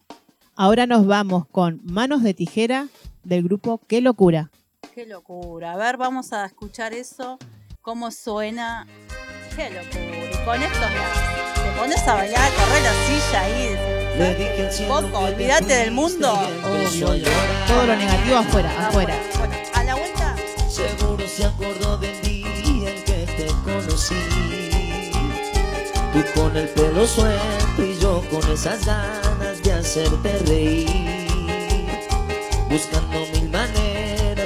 Ahora 0.56 0.88
nos 0.88 1.06
vamos 1.06 1.46
con 1.52 1.82
Manos 1.84 2.24
de 2.24 2.34
Tijera 2.34 2.88
del 3.28 3.44
grupo 3.44 3.82
Qué 3.88 4.02
Locura. 4.02 4.50
Qué 4.96 5.06
locura. 5.06 5.74
A 5.74 5.78
ver, 5.78 5.98
vamos 5.98 6.34
a 6.34 6.46
escuchar 6.46 6.94
eso. 6.94 7.38
¿Cómo 7.82 8.10
suena? 8.10 8.88
Qué 9.56 9.70
locura. 9.70 10.32
Y 10.32 10.46
con 10.46 10.62
esto, 10.64 10.80
mira, 10.90 11.54
te 11.54 11.80
pones 11.80 12.08
a 12.08 12.14
bailar, 12.16 12.42
a 12.42 12.56
correr 12.56 12.84
la 12.84 12.94
silla 13.06 13.42
ahí. 13.42 13.98
Cielo 14.72 15.02
Poco, 15.02 15.20
olvídate 15.20 15.74
del 15.74 15.92
mundo. 15.92 16.34
llorar. 16.92 17.68
Todo 17.68 17.86
lo 17.86 17.96
negativo 17.96 18.38
afuera, 18.38 18.88
afuera. 18.88 19.16
Bueno, 19.38 19.54
a 19.74 19.84
la 19.84 19.96
vuelta. 19.96 20.36
Seguro 20.68 21.28
se 21.28 21.46
acordó 21.46 21.98
del 21.98 22.20
día 22.22 22.90
en 22.90 23.04
que 23.04 23.26
te 23.38 23.48
conocí. 23.64 24.16
Tú 26.14 26.40
con 26.40 26.58
el 26.58 26.68
pelo 26.70 27.06
suelto 27.06 27.84
y 27.84 28.00
yo 28.00 28.24
con 28.32 28.52
esas 28.52 28.84
ganas 28.86 29.62
de 29.62 29.74
hacerte 29.74 30.40
reír. 30.40 31.28
Buscando 32.70 33.07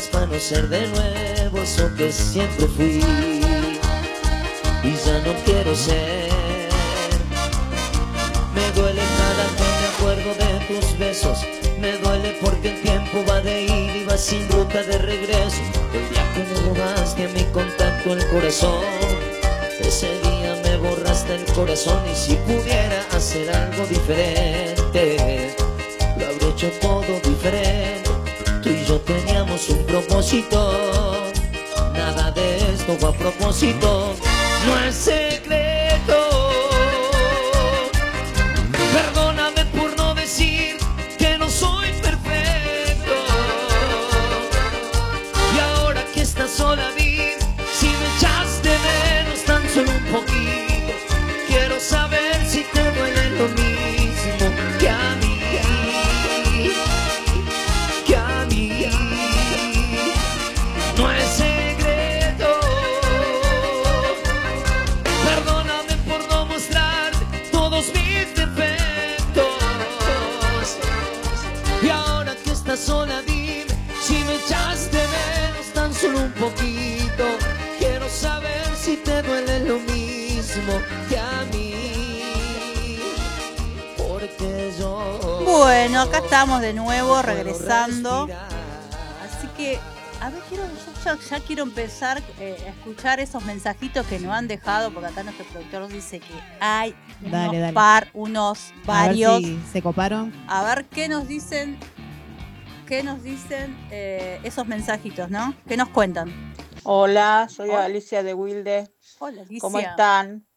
para 0.08 0.26
no 0.26 0.40
ser 0.40 0.68
de 0.70 0.88
nuevo 0.88 1.62
eso 1.62 1.90
que 1.96 2.12
siempre 2.12 2.68
fui. 2.68 3.04
Y 4.84 4.96
ya 5.06 5.20
no 5.26 5.34
quiero 5.46 5.76
ser. 5.76 6.30
Me 8.56 8.72
duele 8.72 9.02
cada 9.18 9.46
que 9.58 9.64
me 9.80 9.88
acuerdo 9.94 10.34
de 10.36 10.66
tus 10.66 10.98
besos. 10.98 11.40
Me 11.80 11.98
duele 11.98 12.38
porque 12.42 12.72
el 12.72 12.82
tiempo 12.82 13.24
va 13.30 13.42
de 13.42 13.64
ir 13.64 13.96
y 13.98 14.06
va 14.06 14.18
sin 14.18 14.48
ruta 14.50 14.82
de 14.84 14.98
regreso. 14.98 15.62
El 15.94 16.10
día 16.10 16.34
que 16.34 16.40
me 16.40 16.56
robaste 16.70 17.28
mi 17.28 17.44
contacto 17.52 18.14
el 18.14 18.28
corazón. 18.30 18.84
Ese 19.80 20.20
día 20.22 20.60
me 20.64 20.78
borraste 20.78 21.36
el 21.36 21.46
corazón 21.54 22.00
y 22.12 22.16
si 22.16 22.36
pudiera 22.36 23.06
hacer 23.12 23.50
algo 23.54 23.86
diferente, 23.86 25.56
lo 26.18 26.26
habría 26.28 26.50
hecho 26.50 26.70
todo 26.80 27.20
diferente. 27.24 28.11
Yo 28.92 29.00
teníamos 29.00 29.70
un 29.70 29.86
propósito. 29.86 30.74
Nada 31.94 32.30
de 32.32 32.58
esto 32.74 32.98
fue 33.00 33.08
a 33.08 33.14
propósito. 33.14 34.14
No 34.68 34.80
es 34.86 34.96
secreto. 34.96 35.41
Bueno, 86.02 86.18
acá 86.18 86.26
estamos 86.26 86.62
de 86.62 86.74
nuevo, 86.74 87.22
regresando. 87.22 88.28
Así 89.24 89.48
que, 89.56 89.78
a 90.20 90.32
ver, 90.32 90.42
quiero, 90.50 90.64
yo 90.66 91.04
ya, 91.06 91.16
ya 91.30 91.40
quiero 91.42 91.62
empezar 91.62 92.24
eh, 92.40 92.58
a 92.66 92.70
escuchar 92.70 93.20
esos 93.20 93.46
mensajitos 93.46 94.08
que 94.08 94.18
nos 94.18 94.32
han 94.32 94.48
dejado, 94.48 94.92
porque 94.92 95.10
acá 95.10 95.22
nuestro 95.22 95.46
productor 95.46 95.88
dice 95.90 96.20
que 96.20 96.34
hay 96.60 96.96
unos 97.20 97.32
Dale, 97.32 97.60
dale. 97.60 97.74
par, 97.74 98.08
unos 98.16 98.72
A 98.72 98.74
ver 98.74 98.86
varios. 98.88 99.38
si 99.44 99.62
se 99.72 99.84
coparon. 99.84 100.34
A 100.48 100.64
ver 100.64 100.86
qué 100.86 101.08
nos 101.08 101.28
dicen, 101.28 101.78
qué 102.88 103.04
nos 103.04 103.22
dicen 103.22 103.78
eh, 103.92 104.40
esos 104.42 104.66
mensajitos, 104.66 105.30
¿no? 105.30 105.54
¿Qué 105.68 105.78
nos 105.78 105.90
cuentan? 105.90 106.34
Hola, 106.82 107.48
soy 107.48 107.70
Hola. 107.70 107.86
Alicia 107.86 108.24
de 108.24 108.34
Wilde. 108.34 108.92
Hola, 109.20 109.44
Alicia. 109.44 109.62
¿Cómo 109.62 109.78
están? 109.78 110.48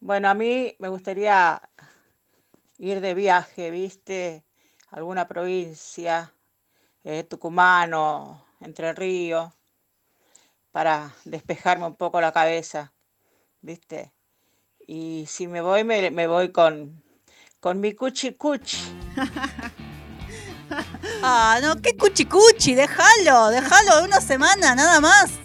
Bueno, 0.00 0.28
a 0.28 0.34
mí 0.34 0.74
me 0.80 0.88
gustaría 0.88 1.62
ir 2.78 3.00
de 3.00 3.14
viaje, 3.14 3.70
¿viste? 3.70 4.44
Alguna 4.92 5.26
provincia, 5.26 6.32
eh, 7.02 7.24
Tucumán 7.24 7.92
Entre 8.60 8.92
Ríos, 8.92 9.50
para 10.70 11.14
despejarme 11.24 11.86
un 11.86 11.96
poco 11.96 12.20
la 12.20 12.30
cabeza, 12.30 12.92
¿viste? 13.62 14.12
Y 14.86 15.24
si 15.26 15.48
me 15.48 15.62
voy, 15.62 15.82
me, 15.84 16.10
me 16.10 16.26
voy 16.26 16.52
con, 16.52 17.02
con 17.58 17.80
mi 17.80 17.94
cuchi 17.94 18.34
cuchi. 18.34 18.78
Ah, 21.22 21.58
no, 21.62 21.76
qué 21.76 21.96
cuchicuchi, 21.96 22.74
déjalo, 22.74 23.50
déjalo 23.50 23.98
de 23.98 24.04
una 24.04 24.20
semana, 24.22 24.74
nada 24.74 25.00
más. 25.00 25.41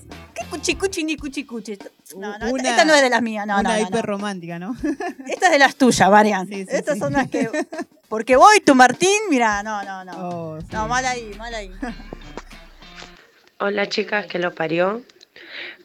¿Qué 0.50 0.58
cuchicuchi 0.58 1.04
ni 1.04 1.18
cuchicuchi? 1.18 1.78
No, 2.16 2.30
no, 2.30 2.34
esta- 2.36 2.48
Una- 2.52 2.70
esta 2.70 2.86
no 2.86 2.94
es 2.96 3.02
de 3.02 3.10
las 3.10 3.22
mías, 3.22 3.46
no, 3.46 3.56
no, 3.56 3.60
Una 3.60 3.70
no, 3.76 3.82
no. 3.82 3.88
hiper 3.88 4.06
romántica, 4.06 4.58
¿no? 4.60 4.76
Esta 5.28 5.48
es 5.48 5.52
de 5.52 5.60
las 5.60 5.76
tuyas, 5.76 6.10
Marian. 6.10 6.48
Sí, 6.48 6.64
sí, 6.66 6.68
Estas 6.72 6.94
sí. 6.96 7.00
son 7.02 7.14
las 7.14 7.30
que. 7.30 7.50
Porque 8.10 8.38
voy, 8.38 8.62
tu 8.62 8.74
Martín, 8.74 9.10
mira, 9.30 9.62
no, 9.64 9.84
no, 9.84 10.06
no. 10.06 10.14
Oh, 10.30 10.62
sí. 10.62 10.68
No, 10.72 10.88
mal 10.88 11.06
ahí, 11.06 11.32
mal 11.38 11.54
ahí. 11.54 11.70
Hola 13.60 13.90
chicas, 13.90 14.26
que 14.28 14.40
lo 14.40 14.54
parió. 14.54 15.02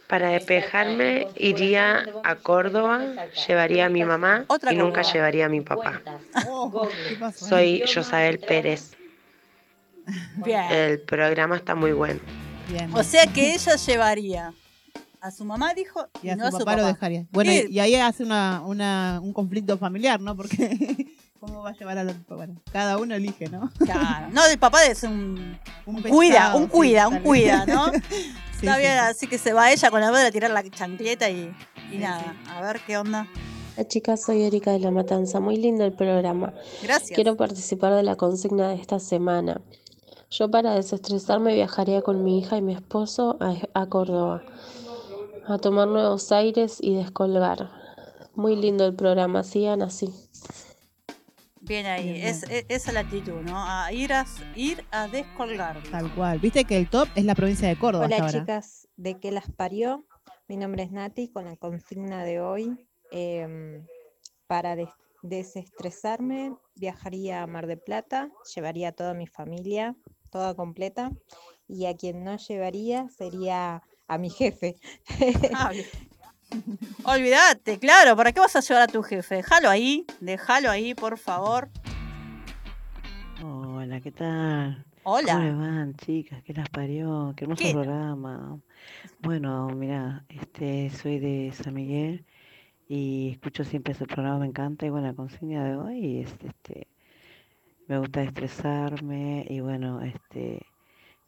Para 0.07 0.29
despejarme 0.29 1.27
iría 1.37 2.05
a 2.22 2.35
Córdoba, 2.37 3.01
llevaría 3.48 3.87
a 3.87 3.88
mi 3.88 4.05
mamá 4.05 4.44
y 4.70 4.75
nunca 4.77 5.01
llevaría 5.03 5.46
a 5.46 5.48
mi 5.48 5.62
papá. 5.62 6.03
Oh. 6.46 6.87
Soy 7.35 7.83
Josabel 7.92 8.38
Pérez. 8.38 8.92
Bien. 10.37 10.70
El 10.70 11.01
programa 11.01 11.57
está 11.57 11.75
muy 11.75 11.92
bueno. 11.92 12.20
Bien. 12.68 12.90
O 12.94 13.03
sea 13.03 13.27
que 13.27 13.55
ella 13.55 13.77
llevaría 13.77 14.55
a 15.20 15.31
su 15.31 15.44
mamá, 15.44 15.72
dijo, 15.75 16.07
Y 16.22 16.31
a 16.31 16.37
no 16.37 16.51
su 16.51 16.59
papá 16.59 16.77
lo 16.77 16.87
dejaría. 16.87 17.27
Bueno, 17.31 17.51
¿Qué? 17.51 17.66
y, 17.68 17.75
y 17.77 17.81
ahí 17.81 17.94
hace 17.94 18.25
una, 18.25 18.62
una, 18.66 19.20
un 19.22 19.33
conflicto 19.33 19.79
familiar, 19.79 20.20
¿no? 20.20 20.37
Porque 20.37 21.07
¿cómo 21.40 21.62
va 21.62 21.70
a 21.70 21.77
llevar 21.77 21.98
a 21.98 22.05
los 22.05 22.16
Bueno, 22.29 22.61
cada 22.72 22.98
uno 22.98 23.14
elige, 23.14 23.48
¿no? 23.48 23.70
Claro. 23.79 24.29
No, 24.33 24.46
el 24.46 24.59
papá 24.59 24.85
es 24.87 25.03
un. 25.03 25.59
Un 25.87 26.01
cuida, 26.01 26.55
un 26.55 26.64
sí, 26.64 26.68
cuida, 26.70 27.09
un 27.09 27.18
cuida, 27.20 27.66
¿no? 27.66 27.90
Sí, 28.62 28.68
Está 28.68 28.79
bien, 28.79 28.92
sí. 28.92 28.98
así 28.98 29.27
que 29.27 29.38
se 29.38 29.53
va 29.53 29.72
ella 29.72 29.90
con 29.90 30.01
la 30.01 30.12
madre 30.12 30.29
a 30.29 30.31
tirar 30.31 30.53
la 30.53 30.62
chancleta 30.70 31.29
y, 31.29 31.53
y 31.90 31.98
nada. 31.98 32.37
A 32.48 32.61
ver 32.61 32.81
qué 32.87 32.96
onda. 32.96 33.27
Hola 33.77 33.88
chicas, 33.88 34.22
soy 34.22 34.44
Erika 34.44 34.70
de 34.70 34.79
La 34.79 34.92
Matanza. 34.92 35.40
Muy 35.40 35.57
lindo 35.57 35.85
el 35.85 35.92
programa. 35.92 36.55
Gracias. 36.81 37.11
Quiero 37.11 37.37
participar 37.37 37.92
de 37.94 38.05
la 38.05 38.14
consigna 38.14 38.68
de 38.68 38.77
esta 38.77 39.01
semana. 39.01 39.61
Yo 40.33 40.51
para 40.51 40.75
desestresarme 40.75 41.55
viajaría 41.55 42.01
con 42.01 42.25
mi 42.25 42.38
hija 42.38 42.57
y 42.57 42.62
mi 42.62 42.73
esposo 42.73 43.37
a, 43.40 43.55
a 43.75 43.87
Córdoba, 43.87 44.42
a 45.47 45.59
tomar 45.59 45.88
nuevos 45.88 46.33
aires 46.33 46.79
y 46.81 46.95
descolgar. 46.95 47.71
Muy 48.35 48.57
lindo 48.57 48.87
el 48.87 48.95
programa, 48.95 49.45
sigan 49.45 49.83
así. 49.83 50.09
Bien 51.61 51.85
ahí. 51.85 52.14
Bien, 52.14 52.27
Es, 52.27 52.45
es- 52.45 52.64
esa 52.71 52.88
es 52.90 52.95
la 52.95 53.01
actitud, 53.01 53.42
¿no? 53.42 53.53
A 53.59 53.92
ir 53.92 54.14
a, 54.14 54.25
ir 54.57 54.83
a 54.90 55.07
descolgar. 55.07 55.83
Tal 55.90 56.14
cual. 56.14 56.38
Viste 56.38 56.64
que 56.64 56.79
el 56.79 56.88
top 56.88 57.09
es 57.14 57.27
la 57.27 57.35
provincia 57.35 57.68
de 57.68 57.77
Córdoba 57.79 58.07
Hola 58.07 58.16
hasta 58.16 58.27
ahora. 58.27 58.40
chicas, 58.40 58.88
¿de 58.97 59.21
qué 59.21 59.33
las 59.33 59.51
parió? 59.51 60.07
Mi 60.49 60.57
nombre 60.57 60.83
es 60.83 60.92
Nati 60.92 61.29
con 61.29 61.45
la 61.45 61.57
consigna 61.57 62.25
de 62.25 62.40
hoy. 62.40 62.88
em, 63.11 63.87
para 64.47 64.75
des- 64.77 64.88
desestresarme 65.23 66.55
viajaría 66.75 67.42
a 67.42 67.47
Mar 67.47 67.66
de 67.66 67.77
Plata, 67.77 68.31
llevaría 68.55 68.88
a 68.88 68.92
toda 68.92 69.12
mi 69.12 69.27
familia, 69.27 69.95
toda 70.33 70.55
completa, 70.55 71.12
y 71.68 71.87
a 71.87 71.95
quien 71.95 72.25
no 72.25 72.37
llevaría 72.38 73.09
sería 73.11 73.83
a 74.09 74.18
mi 74.18 74.31
jefe. 74.31 74.77
Ah. 75.55 75.71
Olvídate, 77.05 77.79
claro, 77.79 78.16
¿para 78.16 78.33
qué 78.33 78.40
vas 78.40 78.57
a 78.57 78.61
llevar 78.61 78.83
a 78.83 78.87
tu 78.87 79.03
jefe? 79.03 79.37
Déjalo 79.37 79.71
ahí, 79.71 80.05
déjalo 80.21 80.71
ahí, 80.71 80.95
por 80.95 81.18
favor. 81.18 81.71
Hola, 83.45 84.01
¿qué 84.01 84.11
tal? 84.11 84.85
Hola. 85.05 85.35
¿Cómo 85.35 85.59
van, 85.59 85.95
chicas? 85.97 86.42
¿Qué 86.45 86.55
las 86.55 86.68
parió? 86.68 87.35
Qué 87.37 87.45
hermoso 87.45 87.62
¿Qué? 87.62 87.73
programa. 87.73 88.61
Bueno, 89.21 89.68
mira, 89.68 90.25
este, 90.29 90.90
soy 90.90 91.18
de 91.18 91.53
San 91.53 91.75
Miguel 91.75 92.25
y 92.88 93.31
escucho 93.33 93.64
siempre 93.64 93.95
ese 93.95 94.07
programa, 94.07 94.38
me 94.38 94.47
encanta. 94.47 94.87
Y 94.87 94.90
bueno, 94.90 95.09
la 95.09 95.14
consigna 95.14 95.64
de 95.64 95.77
hoy 95.77 96.21
es, 96.21 96.33
este, 96.45 96.87
me 97.88 97.99
gusta 97.99 98.23
estresarme 98.23 99.47
y 99.49 99.61
bueno, 99.61 100.01
este, 100.03 100.66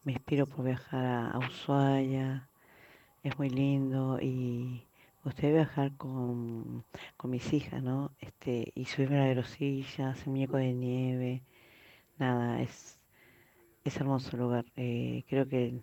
me 0.04 0.12
inspiro 0.12 0.46
por 0.46 0.64
viajar 0.64 1.04
a, 1.34 1.38
Ushuaia, 1.38 2.48
es 3.22 3.38
muy 3.38 3.50
lindo 3.50 4.18
y 4.20 4.86
me 5.24 5.30
gustaría 5.30 5.52
viajar 5.52 5.96
con, 5.96 6.84
con 7.16 7.30
mis 7.30 7.52
hijas, 7.52 7.82
¿no? 7.82 8.12
Este, 8.20 8.72
y 8.74 8.84
subirme 8.84 9.16
a 9.16 9.20
la 9.20 9.24
aerosilla, 9.26 10.10
hacer 10.10 10.28
muñeco 10.28 10.56
de 10.58 10.72
nieve, 10.72 11.42
nada, 12.18 12.60
es, 12.62 13.00
es 13.84 13.96
hermoso 13.96 14.36
lugar. 14.36 14.64
Eh, 14.76 15.24
creo 15.28 15.48
que 15.48 15.82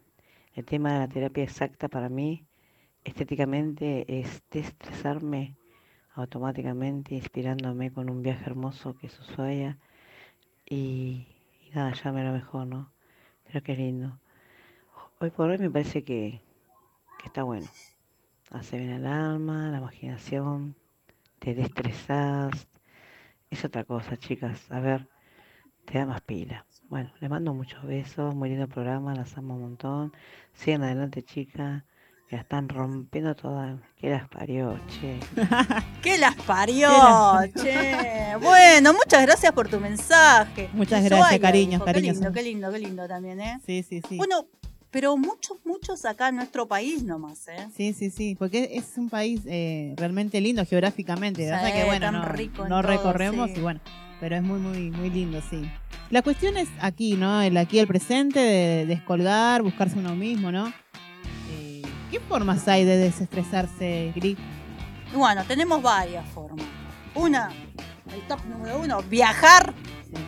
el, 0.56 0.66
tema 0.66 0.94
de 0.94 1.00
la 1.00 1.08
terapia 1.08 1.44
exacta 1.44 1.88
para 1.88 2.10
mí, 2.10 2.46
estéticamente, 3.04 4.06
es 4.20 4.44
desestresarme 4.52 5.56
automáticamente, 6.14 7.16
inspirándome 7.16 7.92
con 7.92 8.10
un 8.10 8.22
viaje 8.22 8.46
hermoso 8.46 8.96
que 8.96 9.08
es 9.08 9.20
Ushuaia. 9.20 9.78
Y, 10.72 11.28
y 11.68 11.72
nada, 11.76 11.92
ya 11.94 12.14
me 12.14 12.24
lo 12.24 12.32
mejor, 12.32 12.66
¿no? 12.66 12.94
Creo 13.44 13.62
que 13.62 13.74
es 13.74 13.78
lindo. 13.78 14.18
Hoy 15.20 15.30
por 15.30 15.50
hoy 15.50 15.58
me 15.58 15.70
parece 15.70 16.06
que, 16.06 16.40
que 17.20 17.26
está 17.26 17.44
bueno. 17.44 17.68
Hace 18.52 18.78
bien 18.78 18.94
al 18.94 19.06
alma, 19.06 19.70
la 19.70 19.80
imaginación, 19.80 20.78
te 21.40 21.54
destresas. 21.56 22.70
Es 23.50 23.66
otra 23.66 23.84
cosa, 23.84 24.16
chicas. 24.16 24.72
A 24.72 24.80
ver, 24.80 25.10
te 25.84 25.98
da 25.98 26.06
más 26.06 26.22
pila. 26.22 26.66
Bueno, 26.88 27.12
les 27.20 27.30
mando 27.30 27.54
muchos 27.54 27.84
besos, 27.84 28.34
muy 28.34 28.48
lindo 28.48 28.70
programa, 28.70 29.14
las 29.14 29.38
amo 29.38 29.56
un 29.56 29.62
montón. 29.62 30.14
Sigan 30.54 30.84
adelante, 30.84 31.22
chicas, 31.22 31.84
que 32.32 32.38
la 32.38 32.44
están 32.44 32.70
rompiendo 32.70 33.36
todas. 33.36 33.78
Que 34.00 34.10
las 34.10 34.26
parió, 34.30 34.80
che. 34.88 35.20
¿Qué 36.02 36.18
las 36.18 36.34
parió, 36.36 36.88
¿Qué 36.88 36.96
las 36.96 37.54
che? 37.62 38.38
Bueno, 38.42 38.94
muchas 38.94 39.24
gracias 39.24 39.52
por 39.52 39.68
tu 39.68 39.82
mensaje. 39.82 40.70
Muchas 40.72 41.04
gracias, 41.04 41.42
cariños, 41.42 41.72
dijo. 41.72 41.86
Qué 41.86 41.92
cariños. 41.92 42.16
lindo, 42.16 42.32
qué 42.32 42.42
lindo, 42.42 42.72
qué 42.72 42.80
lindo 42.80 43.06
también, 43.06 43.42
¿eh? 43.42 43.60
Sí, 43.66 43.84
sí, 43.84 44.02
sí. 44.08 44.16
Bueno, 44.16 44.48
pero 44.92 45.18
muchos, 45.18 45.58
muchos 45.66 46.06
acá 46.06 46.30
en 46.30 46.38
nuestro 46.38 46.70
país 46.70 47.04
nomás, 47.04 47.50
¿eh? 47.50 47.68
Sí, 47.76 47.92
sí, 47.92 48.10
sí, 48.10 48.36
porque 48.40 48.70
es 48.76 48.98
un 48.98 49.10
país 49.10 49.42
eh, 49.46 49.94
realmente 49.98 50.40
lindo 50.40 50.66
geográficamente. 50.66 51.44
Sí, 51.46 51.52
o 51.52 51.60
sea 51.60 51.74
que 51.74 51.84
bueno, 51.84 52.06
tan 52.06 52.14
no, 52.14 52.26
rico 52.30 52.64
en 52.64 52.70
no 52.70 52.82
todo, 52.82 52.94
recorremos 52.94 53.50
sí. 53.50 53.58
y 53.58 53.62
bueno, 53.62 53.82
pero 54.22 54.38
es 54.38 54.42
muy, 54.42 54.60
muy, 54.62 54.90
muy 54.90 55.10
lindo, 55.10 55.42
sí. 55.50 55.70
La 56.10 56.22
cuestión 56.22 56.56
es 56.56 56.70
aquí, 56.80 57.18
¿no? 57.18 57.42
El 57.42 57.58
aquí, 57.58 57.78
el 57.80 57.88
presente, 57.88 58.40
de 58.40 58.86
descolgar, 58.86 59.64
buscarse 59.64 60.00
uno 60.00 60.16
mismo, 60.16 60.50
¿no? 60.50 60.72
¿Qué 62.12 62.20
formas 62.20 62.68
hay 62.68 62.84
de 62.84 62.98
desestresarse, 62.98 64.12
Gris? 64.14 64.38
Bueno, 65.14 65.46
tenemos 65.46 65.82
varias 65.82 66.28
formas. 66.28 66.66
Una, 67.16 67.54
el 68.14 68.22
top 68.28 68.44
número 68.48 68.82
uno, 68.82 69.02
viajar, 69.04 69.74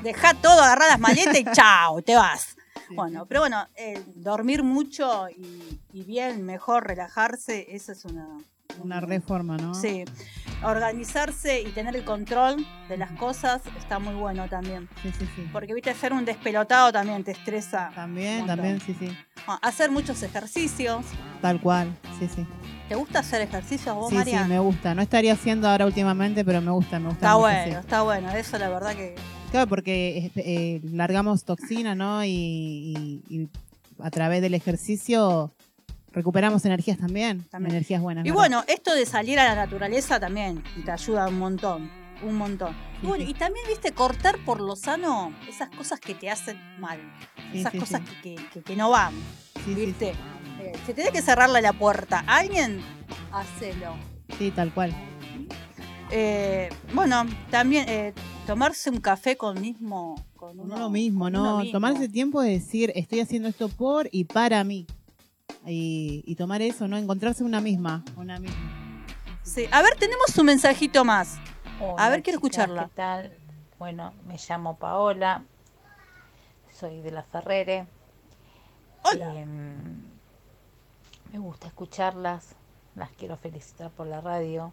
dejar 0.02 0.38
todo, 0.38 0.62
agarrar 0.62 0.88
las 0.92 1.00
maletas 1.02 1.38
y 1.38 1.44
chao, 1.54 2.02
te 2.02 2.16
vas. 2.16 2.56
Bueno, 2.96 3.26
pero 3.26 3.42
bueno, 3.42 3.68
dormir 4.16 4.64
mucho 4.64 5.28
y, 5.30 5.82
y 5.92 6.04
bien, 6.06 6.46
mejor 6.46 6.88
relajarse, 6.88 7.76
esa 7.76 7.92
es 7.92 8.06
una... 8.06 8.30
Una 8.82 9.00
reforma, 9.00 9.58
¿no? 9.58 9.74
Sí, 9.74 10.04
organizarse 10.64 11.62
y 11.62 11.72
tener 11.72 11.96
el 11.96 12.04
control 12.04 12.66
de 12.90 12.98
las 12.98 13.12
cosas 13.12 13.62
está 13.78 14.00
muy 14.00 14.16
bueno 14.16 14.48
también. 14.50 14.88
Sí, 15.02 15.12
sí, 15.18 15.26
sí. 15.36 15.48
Porque, 15.52 15.74
viste, 15.74 15.94
ser 15.94 16.14
un 16.14 16.26
despelotado 16.26 16.92
también 16.92 17.24
te 17.24 17.32
estresa. 17.32 17.92
También, 17.94 18.46
también, 18.46 18.80
sí, 18.82 18.96
sí. 19.00 19.10
Ah, 19.48 19.60
Hacer 19.62 19.92
muchos 19.92 20.22
ejercicios. 20.24 21.04
Tal 21.42 21.60
cual, 21.60 21.96
sí, 22.20 22.28
sí. 22.34 22.46
¿Te 22.90 22.96
gusta 22.96 23.20
hacer 23.20 23.42
ejercicios 23.42 23.96
vos, 23.96 24.10
Sí, 24.10 24.16
María? 24.16 24.44
sí, 24.44 24.50
me 24.50 24.60
gusta. 24.60 24.94
No 24.96 25.02
estaría 25.02 25.34
haciendo 25.34 25.68
ahora 25.70 25.86
últimamente, 25.86 26.44
pero 26.46 26.62
me 26.62 26.72
gusta, 26.72 27.00
me 27.00 27.10
gusta 27.10 27.26
Está 27.28 27.34
mucho, 27.36 27.42
bueno, 27.42 27.64
sí. 27.64 27.78
está 27.80 28.02
bueno. 28.04 28.32
Eso 28.32 28.58
la 28.58 28.70
verdad 28.70 28.96
que... 28.96 29.16
Claro, 29.52 29.68
porque 29.68 30.18
este, 30.26 30.42
eh, 30.76 30.82
largamos 30.84 31.44
toxina, 31.46 31.94
¿no? 31.96 32.24
Y, 32.26 32.30
y- 32.30 33.24
y 33.30 33.50
a 34.02 34.10
través 34.10 34.42
del 34.42 34.54
ejercicio 34.56 35.52
recuperamos 36.14 36.64
energías 36.66 36.98
también, 36.98 37.46
energías 37.54 38.02
buenas. 38.02 38.26
Y 38.26 38.30
¿verdad? 38.30 38.40
bueno, 38.42 38.64
esto 38.68 38.94
de 38.94 39.06
salir 39.06 39.40
a 39.40 39.46
la 39.46 39.56
naturaleza 39.56 40.20
también 40.20 40.64
te 40.86 40.92
ayuda 40.92 41.28
un 41.28 41.40
montón, 41.40 41.90
un 42.24 42.36
montón. 42.38 42.76
Y 43.02 43.08
bueno, 43.08 43.24
y 43.26 43.34
también, 43.34 43.66
viste, 43.68 43.92
cortar 43.92 44.38
por 44.46 44.62
lo 44.62 44.76
sano 44.76 45.34
esas 45.50 45.70
cosas 45.72 46.00
que 46.00 46.14
te 46.16 46.30
hacen 46.30 46.58
mal, 46.80 47.00
Sí, 47.52 47.60
esas 47.60 47.72
sí, 47.74 47.80
cosas 47.80 48.02
sí. 48.22 48.36
Que, 48.54 48.62
que- 48.64 48.76
no 48.76 48.90
van, 48.92 49.14
viste. 49.66 50.14
Eh, 50.62 50.72
si 50.86 50.94
tenés 50.94 51.12
que 51.12 51.22
cerrarle 51.22 51.62
la 51.62 51.74
puerta 51.74 52.24
a 52.28 52.38
alguien, 52.38 52.80
hacelo. 53.32 53.96
Sí, 54.38 54.52
tal 54.52 54.74
cual. 54.74 54.94
Eh, 56.12 56.70
bueno, 56.94 57.26
también 57.50 57.86
eh, 57.90 58.14
tomarse 58.46 58.90
un 58.90 59.00
café 59.02 59.36
con 59.36 59.60
mismo... 59.60 60.16
Con 60.36 60.60
uno, 60.60 60.76
Uno 60.76 60.90
mismo, 60.90 61.30
¿no? 61.30 61.42
uno 61.42 61.58
mismo. 61.60 61.72
Tomarse 61.72 62.10
tiempo 62.10 62.42
de 62.42 62.52
decir, 62.52 62.92
estoy 62.96 63.22
haciendo 63.22 63.48
esto 63.50 63.70
por 63.70 64.10
y 64.12 64.26
para 64.26 64.64
mí. 64.64 64.86
Y, 65.66 66.24
y 66.26 66.36
tomar 66.36 66.62
eso, 66.62 66.88
¿no? 66.88 66.98
Encontrarse 66.98 67.44
una 67.44 67.62
misma. 67.62 68.04
Una 68.18 68.40
misma. 68.40 69.06
Sí. 69.44 69.68
A 69.72 69.82
ver, 69.82 69.96
tenemos 69.96 70.38
un 70.38 70.46
mensajito 70.46 71.04
más. 71.06 71.38
Hola, 71.80 72.06
a 72.06 72.10
ver, 72.10 72.24
quiero 72.24 72.40
chicas, 72.40 72.50
escucharla. 72.50 72.84
¿Qué 72.86 72.96
tal? 72.96 73.38
Bueno, 73.80 74.14
me 74.26 74.38
llamo 74.38 74.78
Paola, 74.78 75.44
soy 76.72 77.02
de 77.02 77.12
la 77.12 77.24
Ferrere. 77.24 77.86
Em, 79.14 80.02
me 81.34 81.40
gusta 81.40 81.68
escucharlas, 81.68 82.56
las 82.96 83.10
quiero 83.12 83.36
felicitar 83.36 83.92
por 83.92 84.08
la 84.08 84.22
radio. 84.22 84.72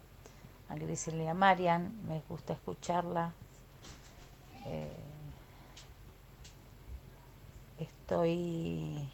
A 0.69 0.75
Griselda 0.75 1.23
y 1.23 1.27
a 1.27 1.33
Marian, 1.33 1.91
me 2.07 2.21
gusta 2.29 2.53
escucharla. 2.53 3.33
Eh, 4.65 4.95
estoy 7.79 9.09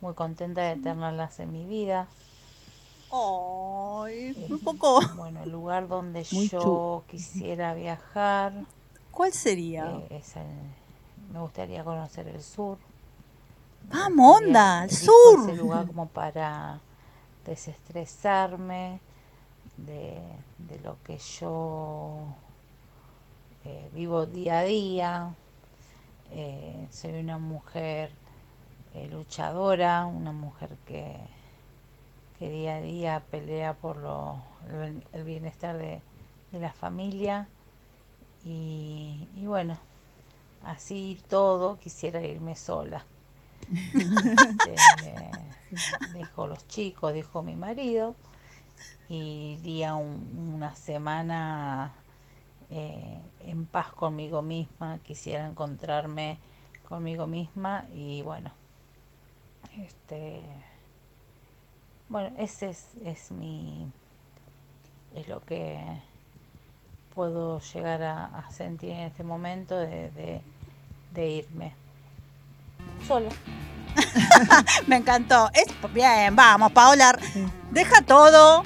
muy 0.00 0.14
contenta 0.14 0.62
de 0.62 0.76
tenerlas 0.76 1.40
en 1.40 1.52
mi 1.52 1.66
vida. 1.66 2.08
Ay, 3.10 4.36
un 4.48 4.60
poco. 4.60 5.00
Bueno, 5.12 5.42
el 5.42 5.50
lugar 5.50 5.88
donde 5.88 6.24
Muy 6.30 6.50
yo 6.50 7.04
quisiera 7.06 7.74
viajar. 7.74 8.64
¿Cuál 9.12 9.32
sería? 9.32 10.02
eh, 10.02 10.06
es 10.10 10.36
el- 10.36 10.74
me 11.32 11.40
gustaría 11.40 11.84
conocer 11.84 12.28
el 12.28 12.42
sur. 12.42 12.78
Vamos, 13.92 14.36
onda, 14.38 14.80
al 14.82 14.90
Elijo 14.90 15.30
sur. 15.30 15.38
Ese 15.38 15.54
lugar 15.54 15.86
como 15.86 16.08
para 16.08 16.80
desestresarme 17.46 19.00
de, 19.78 20.20
de 20.58 20.80
lo 20.80 20.96
que 21.04 21.18
yo 21.18 22.26
eh, 23.64 23.88
vivo 23.94 24.26
día 24.26 24.60
a 24.60 24.64
día. 24.64 25.34
Eh, 26.32 26.88
soy 26.90 27.20
una 27.20 27.38
mujer 27.38 28.12
eh, 28.94 29.08
luchadora, 29.10 30.06
una 30.06 30.32
mujer 30.32 30.70
que, 30.86 31.16
que 32.38 32.50
día 32.50 32.76
a 32.76 32.80
día 32.80 33.22
pelea 33.30 33.74
por 33.74 33.96
lo, 33.98 34.42
el, 35.12 35.24
bienestar 35.24 35.76
de, 35.76 36.00
de 36.52 36.58
la 36.60 36.72
familia. 36.72 37.48
Y, 38.44 39.28
y 39.36 39.46
bueno, 39.46 39.78
así 40.64 41.20
todo 41.28 41.78
quisiera 41.78 42.22
irme 42.22 42.56
sola. 42.56 43.04
Este, 44.64 45.14
dejo 46.12 46.46
los 46.46 46.66
chicos, 46.68 47.12
dejo 47.12 47.42
mi 47.42 47.56
marido 47.56 48.14
y 49.08 49.58
iría 49.60 49.94
un- 49.94 50.52
una 50.56 50.74
semana 50.76 51.92
eh, 52.70 53.18
en 53.46 53.66
paz 53.66 53.92
conmigo 53.92 54.42
misma, 54.42 54.98
quisiera 55.04 55.46
encontrarme 55.46 56.38
conmigo 56.88 57.26
misma 57.26 57.86
y 57.94 58.22
bueno, 58.22 58.50
este, 59.78 60.42
bueno, 62.08 62.34
ese 62.38 62.70
es, 62.70 62.86
es 63.04 63.30
mi, 63.30 63.90
es 65.14 65.28
lo 65.28 65.40
que 65.40 65.78
puedo 67.14 67.60
llegar 67.60 68.02
a, 68.02 68.24
a 68.26 68.50
sentir 68.50 68.90
en 68.90 69.00
este 69.00 69.22
momento 69.24 69.76
de, 69.76 70.10
de- 70.10 70.40
de 71.14 71.28
irme 71.28 71.72
sola. 73.06 73.28
Me 74.86 74.96
encantó. 74.96 75.50
Es, 75.52 75.66
bien, 75.92 76.36
vamos, 76.36 76.70
Paola. 76.72 77.18
Deja 77.72 78.00
todo 78.02 78.62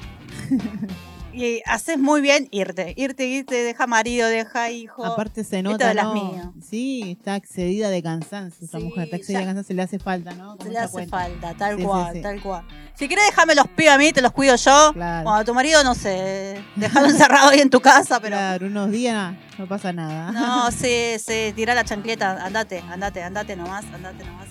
Y 1.35 1.61
haces 1.65 1.97
muy 1.99 2.21
bien 2.21 2.47
irte, 2.51 2.93
irte, 2.95 3.25
irte, 3.25 3.55
deja 3.55 3.87
marido, 3.87 4.27
deja 4.27 4.69
hijo. 4.71 5.05
Aparte 5.05 5.43
se 5.43 5.57
Esto 5.57 5.71
nota, 5.71 5.89
de 5.93 5.95
¿no? 6.01 6.53
Sí, 6.67 7.17
está 7.19 7.35
excedida 7.35 7.89
de 7.89 8.01
cansancio 8.01 8.65
esa 8.65 8.77
Sí, 8.79 8.83
mujer, 8.85 9.03
está 9.05 9.17
excedida 9.17 9.39
ya. 9.41 9.45
de 9.45 9.49
cansancio, 9.53 9.75
le 9.75 9.81
hace 9.81 9.99
falta, 9.99 10.33
¿no? 10.33 10.57
Se 10.63 10.69
le 10.69 10.79
hace 10.79 10.91
cuenta. 10.93 11.17
falta, 11.17 11.53
tal 11.55 11.77
Sí, 11.77 11.83
cual, 11.83 12.13
sí. 12.13 12.21
tal 12.21 12.41
cual. 12.41 12.65
Si 12.93 13.07
querés, 13.09 13.25
déjame 13.29 13.55
los 13.55 13.67
pibes 13.67 13.91
a 13.91 13.97
mí, 13.97 14.11
te 14.13 14.21
los 14.21 14.31
cuido 14.31 14.55
yo. 14.55 14.91
Claro. 14.93 15.23
Cuando 15.25 15.45
tu 15.45 15.53
marido, 15.53 15.83
no 15.83 15.93
sé, 15.95 16.63
dejarlo 16.77 17.09
encerrado 17.09 17.49
ahí 17.49 17.59
en 17.59 17.69
tu 17.69 17.81
casa, 17.81 18.19
pero. 18.21 18.37
Claro, 18.37 18.67
unos 18.67 18.89
días 18.91 19.35
no 19.57 19.67
pasa 19.67 19.93
nada. 19.93 20.31
No, 20.31 20.71
sí, 20.71 21.15
sí, 21.19 21.53
tirá 21.55 21.73
la 21.75 21.83
chancleta, 21.83 22.43
andate, 22.45 22.79
andate, 22.79 23.23
andate 23.23 23.55
nomás, 23.55 23.85
andate 23.93 24.23
nomás. 24.25 24.47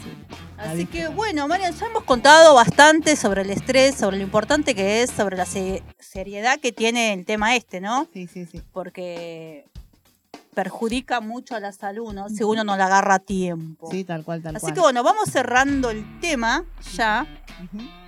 Así 0.56 0.86
que 0.86 1.08
bueno, 1.08 1.48
Marian, 1.48 1.74
ya 1.74 1.86
hemos 1.86 2.04
contado 2.04 2.54
bastante 2.54 3.16
sobre 3.16 3.42
el 3.42 3.50
estrés, 3.50 3.96
sobre 3.96 4.16
lo 4.18 4.22
importante 4.22 4.74
que 4.74 5.02
es, 5.02 5.10
sobre 5.10 5.36
la 5.36 5.44
se- 5.46 5.82
seriedad 5.98 6.58
que 6.60 6.72
tiene 6.72 7.12
el 7.12 7.26
tema 7.26 7.56
este, 7.56 7.80
¿no? 7.80 8.08
Sí, 8.12 8.26
sí, 8.28 8.46
sí. 8.46 8.62
Porque 8.72 9.66
perjudica 10.54 11.20
mucho 11.20 11.54
a 11.54 11.60
la 11.60 11.72
salud, 11.72 12.12
¿no? 12.12 12.28
Si 12.28 12.42
uno 12.44 12.64
no 12.64 12.76
la 12.76 12.86
agarra 12.86 13.16
a 13.16 13.18
tiempo. 13.18 13.90
Sí, 13.90 14.04
tal 14.04 14.24
cual, 14.24 14.42
tal 14.42 14.56
Así 14.56 14.62
cual. 14.66 14.74
que 14.74 14.80
bueno, 14.80 15.02
vamos 15.02 15.28
cerrando 15.30 15.90
el 15.90 16.20
tema 16.20 16.64
ya. 16.94 17.26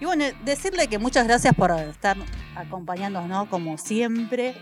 Y 0.01 0.05
bueno, 0.05 0.25
decirle 0.45 0.89
que 0.89 0.99
muchas 0.99 1.27
gracias 1.27 1.55
por 1.55 1.71
estar 1.73 2.17
acompañándonos, 2.57 3.29
¿no? 3.29 3.51
Como 3.51 3.79
siempre. 3.79 4.55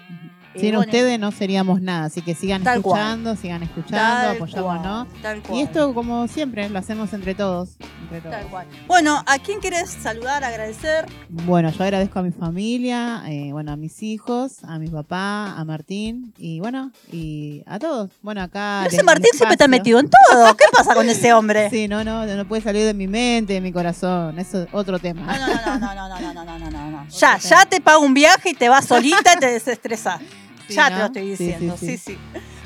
Y 0.55 0.61
Sin 0.61 0.74
bueno, 0.74 0.80
ustedes 0.80 1.18
no 1.18 1.32
seríamos 1.32 1.80
nada, 1.80 2.05
así 2.05 2.22
que 2.22 2.35
sigan 2.35 2.62
cual. 2.62 2.76
escuchando, 2.76 3.35
sigan 3.37 3.62
escuchando, 3.64 4.30
apoyándonos. 4.45 5.09
Y 5.53 5.62
esto, 5.62 5.93
como 5.95 6.28
siempre, 6.28 6.68
lo 6.68 6.78
hacemos 6.78 7.12
entre 7.12 7.35
todos. 7.35 7.76
Tal 8.22 8.46
cual. 8.48 8.66
Bueno, 8.86 9.22
¿a 9.26 9.38
quién 9.38 9.60
quieres 9.60 9.90
saludar, 9.90 10.44
agradecer? 10.44 11.06
Bueno, 11.28 11.70
yo 11.70 11.82
agradezco 11.84 12.18
a 12.18 12.22
mi 12.22 12.30
familia, 12.30 13.22
eh, 13.28 13.50
bueno, 13.52 13.72
a 13.72 13.76
mis 13.76 14.02
hijos, 14.02 14.62
a 14.64 14.78
mi 14.78 14.88
papá, 14.88 15.54
a 15.56 15.64
Martín 15.64 16.32
y 16.38 16.60
bueno, 16.60 16.92
y 17.12 17.62
a 17.66 17.78
todos. 17.78 18.10
Bueno, 18.22 18.42
acá. 18.42 18.80
Pero 18.84 18.94
ese 18.94 19.02
Martín 19.02 19.30
siempre 19.34 19.54
está 19.54 19.68
metido 19.68 19.98
en 19.98 20.08
todo. 20.10 20.56
¿Qué 20.56 20.64
pasa 20.72 20.94
con 20.94 21.08
ese 21.08 21.32
hombre? 21.32 21.70
Sí, 21.74 21.88
no, 21.88 22.04
no, 22.04 22.24
no 22.26 22.46
puede 22.46 22.62
salir 22.62 22.84
de 22.84 22.94
mi 22.94 23.08
mente, 23.08 23.54
de 23.54 23.60
mi 23.60 23.72
corazón. 23.72 24.38
Eso 24.38 24.62
es 24.62 24.68
otro 24.72 24.98
tema. 24.98 25.22
No, 25.36 25.46
no, 25.46 25.78
no, 25.78 25.94
no, 25.94 25.94
no, 25.94 26.20
no, 26.20 26.32
no, 26.32 26.44
no, 26.44 26.58
no, 26.58 26.70
no, 26.70 26.90
no. 26.90 27.06
Ya, 27.18 27.38
ya 27.38 27.64
te 27.66 27.80
pago 27.80 28.00
un 28.04 28.14
viaje 28.14 28.50
y 28.50 28.54
te 28.54 28.68
vas 28.68 28.84
solita 28.86 29.34
y 29.36 29.40
te 29.40 29.46
desestresás. 29.52 30.20
Sí, 30.68 30.74
ya 30.74 30.90
¿no? 30.90 30.96
te 31.12 31.20
lo 31.20 31.26
estoy 31.26 31.30
Sí, 31.30 31.36
sí, 31.36 31.44
diciendo, 31.52 31.76
sí. 31.78 31.86
sí, 31.86 31.98
sí. 31.98 32.18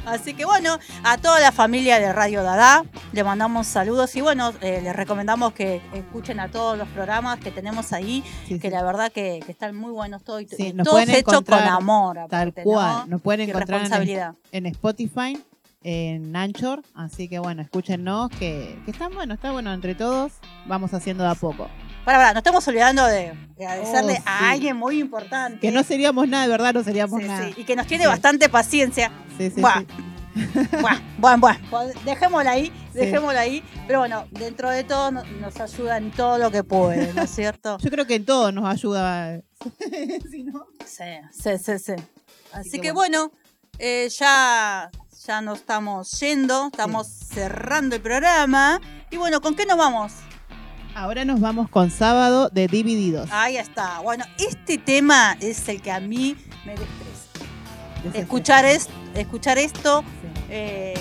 Así 0.09 0.35
que 0.35 0.45
bueno, 0.45 0.79
a 1.05 1.19
toda 1.19 1.39
la 1.41 1.53
familia 1.53 1.99
de 1.99 2.13
Radio 2.13 2.43
Dada 2.43 2.85
le 3.13 3.25
mandamos 3.25 3.67
saludos 3.67 4.15
y 4.17 4.21
bueno, 4.21 4.53
eh, 4.61 4.81
les 4.83 4.97
recomendamos 4.97 5.53
que 5.53 5.83
escuchen 5.93 6.41
a 6.41 6.49
todos 6.51 6.79
los 6.79 6.89
programas 6.89 7.39
que 7.39 7.51
tenemos 7.51 7.93
ahí, 7.93 8.25
que 8.61 8.71
la 8.71 8.83
verdad 8.83 9.13
que, 9.13 9.41
que 9.45 9.53
están 9.53 9.77
muy 9.77 9.93
buenos 9.93 10.25
todos, 10.25 10.43
y 10.43 10.49
Sí, 10.49 10.75
todos 10.83 11.09
hechos 11.09 11.43
con 11.43 11.59
amor. 11.59 12.17
Tal 12.29 12.49
aparte, 12.49 12.63
cual. 12.63 13.01
¿no? 13.01 13.07
Nos 13.07 13.23
pueden 13.23 13.41
Y 13.47 13.51
encontrar 13.51 13.81
en, 13.81 13.85
responsabilidad. 13.85 14.35
en 14.53 14.67
Spotify, 14.67 15.43
en 15.83 16.35
Anchor. 16.35 16.83
Así 16.95 17.29
que 17.29 17.39
bueno, 17.39 17.63
escúchenos, 17.63 18.31
que, 18.31 18.79
que 18.85 18.91
está 18.91 19.09
bueno, 19.09 19.35
está 19.35 19.53
bueno 19.53 19.73
entre 19.73 19.95
todos. 19.95 20.33
Vamos 20.67 20.95
haciendo 20.95 21.25
de 21.25 21.31
a 21.31 21.35
poco. 21.35 21.69
Para, 22.05 22.19
para, 22.19 22.33
no 22.33 22.39
estamos 22.39 22.67
olvidando 22.69 23.05
de, 23.05 23.33
de 23.57 23.67
agradecerle 23.67 24.13
Oh, 24.15 24.17
sí. 24.17 24.23
a 24.25 24.51
alguien 24.51 24.77
muy 24.77 24.99
importante. 25.01 25.61
Que 25.61 25.71
no 25.71 25.83
seríamos 25.83 26.27
nada, 26.29 26.45
de 26.45 26.49
verdad, 26.51 26.73
no 26.75 26.83
seríamos 26.85 27.21
Sí, 27.21 27.27
nada. 27.29 27.47
sí, 27.49 27.55
y 27.57 27.65
que 27.65 27.77
nos 27.77 27.87
tiene 27.87 28.07
bastante 28.07 28.49
paciencia. 28.49 29.11
Sí, 29.37 29.51
sí, 29.51 29.61
Buah. 29.61 29.83
Buah, 30.81 30.99
bueno, 31.19 31.39
bueno, 31.39 31.59
pues 31.69 32.05
dejémosla 32.05 32.53
ahí, 32.53 32.73
dejémosla 32.95 33.41
ahí. 33.41 33.63
Pero 33.87 33.99
bueno, 33.99 34.27
dentro 34.31 34.71
de 34.71 34.85
todo 34.85 35.11
no- 35.11 35.25
nos 35.25 35.59
ayuda 35.61 35.97
en 35.97 36.11
todo 36.13 36.39
lo 36.39 36.51
que 36.51 36.63
puede, 36.63 37.13
¿no 37.13 37.23
es 37.23 37.31
cierto? 37.31 37.77
Yo 37.83 37.91
creo 37.91 38.07
que 38.07 38.15
en 38.17 38.25
todo 38.25 38.53
nos 38.53 38.65
ayuda. 38.69 39.41
Si 40.31 40.45
no- 40.45 40.67
Sí, 40.87 41.05
sí, 41.33 41.51
sí, 41.59 41.79
sí. 41.79 41.93
Así, 42.53 42.71
que 42.73 42.81
que, 42.81 42.93
bueno, 42.93 43.31
eh, 43.79 44.09
ya, 44.17 44.91
ya 45.27 45.41
nos 45.43 45.59
estamos 45.59 46.19
yendo, 46.21 46.69
estamos 46.69 47.07
cerrando 47.09 47.97
el 47.97 48.03
programa. 48.03 48.81
Y 49.11 49.17
bueno, 49.17 49.41
¿con 49.41 49.55
qué 49.55 49.67
nos 49.67 49.77
vamos? 49.77 50.13
Ahora 50.95 51.25
nos 51.25 51.41
vamos 51.41 51.69
con 51.69 51.91
sábado 51.91 52.49
de 52.51 52.67
Divididos. 52.67 53.29
Ahí 53.33 53.57
está. 53.57 54.01
Bueno, 54.01 54.25
este 54.39 54.79
tema 54.79 55.37
es 55.41 55.69
el 55.69 55.81
que 55.81 55.91
a 55.93 56.01
mí 56.01 56.37
me 56.65 56.73
destresa. 56.73 58.19
Escuchar, 58.19 58.65
es, 58.65 58.89
escuchar 59.15 59.59
esto, 59.59 60.05
eh, 60.49 60.95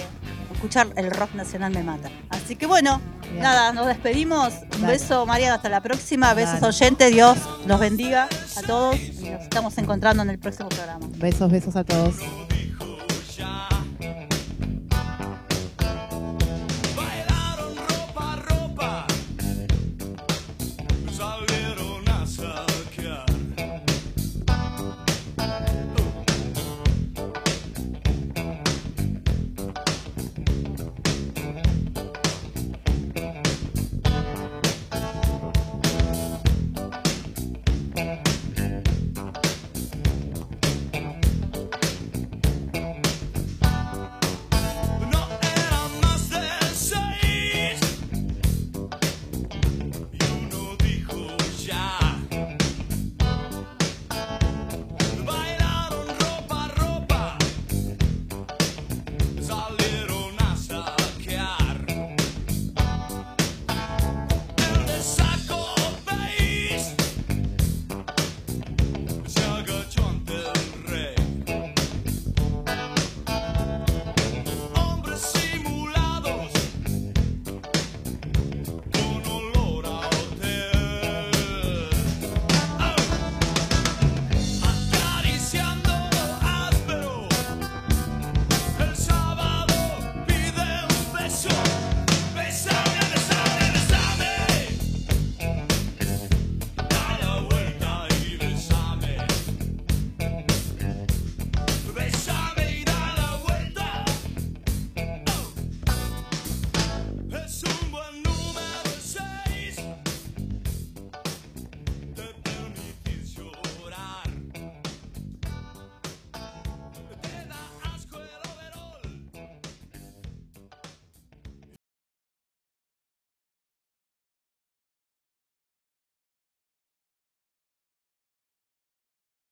escuchar 0.54 0.88
el 0.96 1.12
rock 1.12 1.34
nacional 1.36 1.72
me 1.72 1.84
mata. 1.84 2.10
Así 2.30 2.56
que 2.56 2.66
bueno, 2.66 3.00
Bien. 3.32 3.42
nada, 3.42 3.72
nos 3.74 3.88
despedimos. 3.88 4.54
Un 4.76 4.82
Dale. 4.82 4.94
beso, 4.94 5.26
María, 5.26 5.54
hasta 5.54 5.70
la 5.70 5.82
próxima. 5.82 6.34
Besos 6.34 6.62
oyentes, 6.62 7.12
Dios 7.12 7.38
los 7.66 7.80
bendiga 7.80 8.28
a 8.56 8.62
todos. 8.64 9.00
Y 9.00 9.30
nos 9.30 9.42
estamos 9.44 9.78
encontrando 9.78 10.24
en 10.24 10.30
el 10.32 10.40
próximo 10.40 10.70
programa. 10.70 11.06
Besos, 11.18 11.52
besos 11.52 11.76
a 11.76 11.84
todos. 11.84 12.16